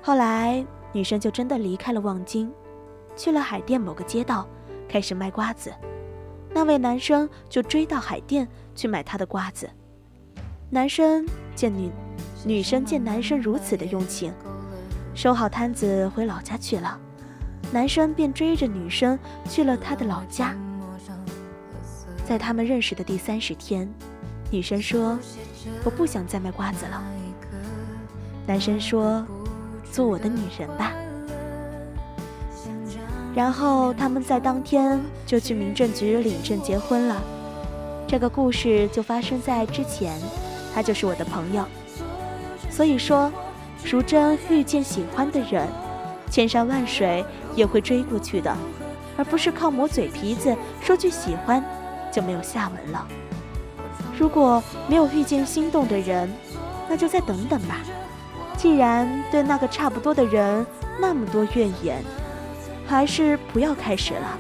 [0.03, 2.53] 后来，女生就真的离开了望京，
[3.17, 4.47] 去了海淀某个街道，
[4.87, 5.73] 开始卖瓜子。
[6.55, 9.71] 那位男生就追到海淀去买她的瓜子。
[10.69, 11.91] 男生见女。
[12.45, 14.35] 女生见男生如此的用情，
[15.15, 16.99] 收好摊子回老家去了。
[17.73, 19.19] 男生便追着女生
[19.49, 20.55] 去了他的老家。
[22.24, 23.89] 在他们认识的第三十天，
[24.51, 25.19] 女生说
[25.82, 27.03] ：“我不想再卖瓜子了。”
[28.47, 29.27] 男生说
[29.90, 30.93] ：“做我的女人吧。”
[33.35, 37.23] 然后他们在当天就去民政局领证结婚了。
[38.07, 40.15] 这个故事就发生在之前，
[40.74, 41.65] 他就是我的朋友。
[42.70, 43.32] 所以说，
[43.82, 45.66] 淑珍遇见喜欢的人，
[46.33, 47.23] 千山万水
[47.55, 48.57] 也会追过去的，
[49.19, 51.63] 而不是靠磨嘴皮子说句喜欢
[52.11, 53.07] 就没有下文了。
[54.19, 56.33] 如果没有遇见心动的人，
[56.89, 57.81] 那就再等等吧。
[58.57, 60.65] 既然对那个差不多的人
[60.99, 62.03] 那么多怨言，
[62.87, 64.39] 还是不要开始了。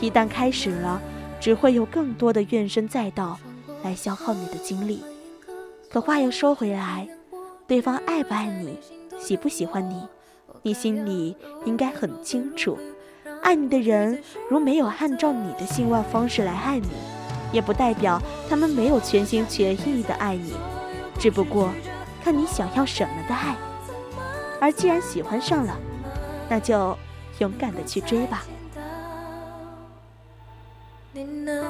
[0.00, 0.98] 一旦开始了，
[1.38, 3.38] 只会有更多的怨声载道
[3.82, 5.04] 来消耗你的精力。
[5.90, 7.06] 可话又说回来。
[7.66, 8.78] 对方爱不爱你，
[9.18, 10.02] 喜不喜欢你，
[10.62, 12.78] 你心里应该很清楚。
[13.42, 16.88] 爱你的人如没有按照你的希望方式来爱你，
[17.52, 20.52] 也不代表他们没有全心全意的爱你，
[21.18, 21.70] 只不过
[22.22, 23.56] 看你想要什么的爱。
[24.60, 25.74] 而既然喜欢上了，
[26.48, 26.96] 那就
[27.38, 28.44] 勇敢的去追吧。
[31.12, 31.64] 你能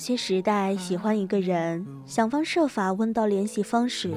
[0.00, 4.10] 学时代喜欢一个人，想方设法问到联系方式，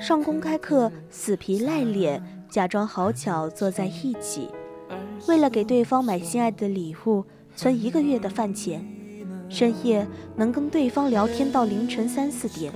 [0.00, 4.48] 上公开课死皮赖脸，假装好巧坐在一起，
[5.26, 7.24] 为了给对方买心爱的礼物，
[7.56, 8.86] 存一个月的饭钱，
[9.48, 10.06] 深夜
[10.36, 12.72] 能跟对方聊天到凌晨三四点，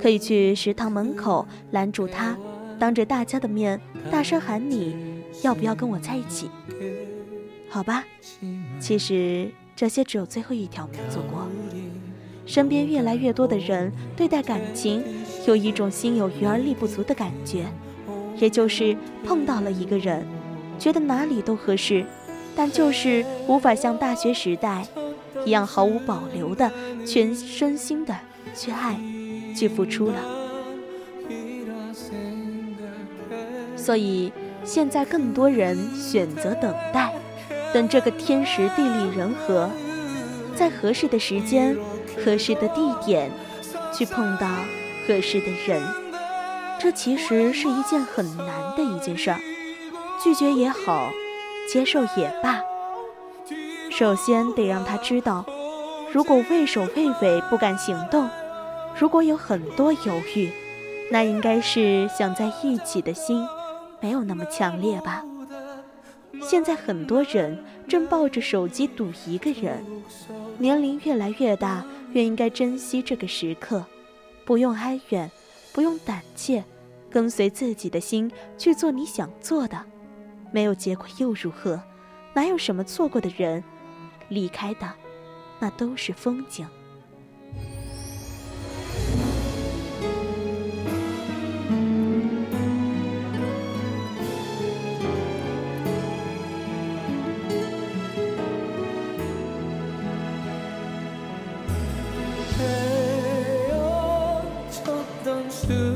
[0.00, 2.36] 可以去食堂门口拦住他，
[2.78, 3.78] 当着大家的面
[4.10, 4.96] 大声喊你
[5.42, 6.48] 要不要跟我在一起？
[7.68, 8.04] 好吧，
[8.80, 11.46] 其实这些只有最后一条没做过。
[12.44, 15.02] 身边越来越多的人对待感情
[15.46, 17.64] 有一种心有余而力不足的感觉，
[18.38, 20.26] 也就是碰到了一个人，
[20.78, 22.04] 觉得哪里都合适，
[22.56, 24.86] 但就是无法像大学时代
[25.44, 26.70] 一样毫无保留的
[27.06, 28.14] 全身心的
[28.54, 28.98] 去爱，
[29.56, 30.14] 去付出了。
[33.76, 34.32] 所以
[34.64, 37.12] 现在更多人选择等待，
[37.72, 39.68] 等这个天时地利人和，
[40.54, 41.76] 在合适的时间、
[42.24, 43.30] 合适的地点，
[43.92, 44.48] 去碰到
[45.06, 45.82] 合适的人。
[46.80, 49.38] 这其实是一件很难的一件事儿，
[50.22, 51.10] 拒绝也好，
[51.72, 52.60] 接受也罢，
[53.90, 55.44] 首先得让他知道，
[56.12, 58.28] 如果畏首畏尾不敢行动，
[58.98, 60.50] 如果有很多犹豫，
[61.12, 63.46] 那应该是想在一起的心
[64.00, 65.22] 没有那么强烈吧。
[66.42, 69.84] 现在很多人正抱着手机赌一个人，
[70.58, 73.84] 年龄越来越大，越应该珍惜这个时刻，
[74.44, 75.30] 不用哀怨，
[75.72, 76.62] 不用胆怯，
[77.10, 79.84] 跟随自己的心去做你想做的，
[80.52, 81.82] 没有结果又如何？
[82.34, 83.62] 哪有什么错过的人？
[84.28, 84.92] 离开的，
[85.58, 86.66] 那都是风景。
[105.24, 105.91] don't stoop.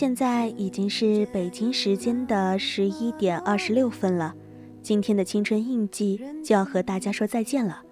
[0.00, 4.34] 现在已经是北京时间的十一点二十六分了，
[4.80, 7.82] 今天的青春印记就要和大家说再见了。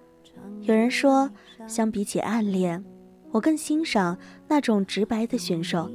[0.61, 1.29] 有人说，
[1.67, 2.83] 相比起暗恋，
[3.29, 4.17] 我更欣赏
[4.47, 5.87] 那种直白的选手；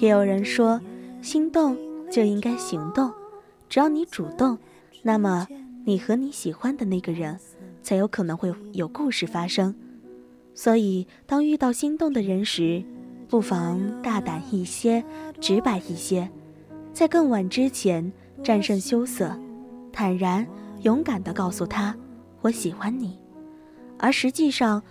[0.00, 0.80] 也有人说，
[1.20, 1.76] 心动
[2.10, 3.12] 就应该行动，
[3.68, 4.56] 只要你主动，
[5.02, 5.46] 那么
[5.84, 7.38] 你和你喜欢的那个人
[7.82, 9.74] 才有可能会有故事发生。
[10.54, 12.82] 所以，当遇到心动的人时，
[13.32, 15.02] 不妨大胆一些，
[15.40, 16.28] 直白一些，
[16.92, 18.12] 在更晚之前
[18.44, 19.34] 战胜羞涩，
[19.90, 20.46] 坦然
[20.82, 21.96] 勇敢地告诉他
[22.42, 23.18] 我喜欢你。
[23.98, 24.82] 而实际上，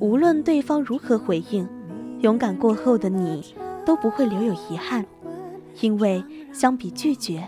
[0.00, 1.68] 无论对方如何回应，
[2.20, 3.54] 勇敢过后的你
[3.84, 5.04] 都不会留有遗憾，
[5.82, 6.24] 因为
[6.54, 7.46] 相比拒绝，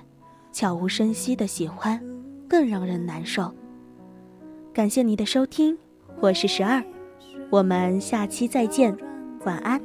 [0.53, 1.99] 悄无声息的喜欢
[2.47, 3.51] 更让人难受。
[4.75, 5.79] 感谢你的收听，
[6.21, 6.85] 我是十二，
[7.49, 8.95] 我们下期再见，
[9.47, 9.81] 晚安。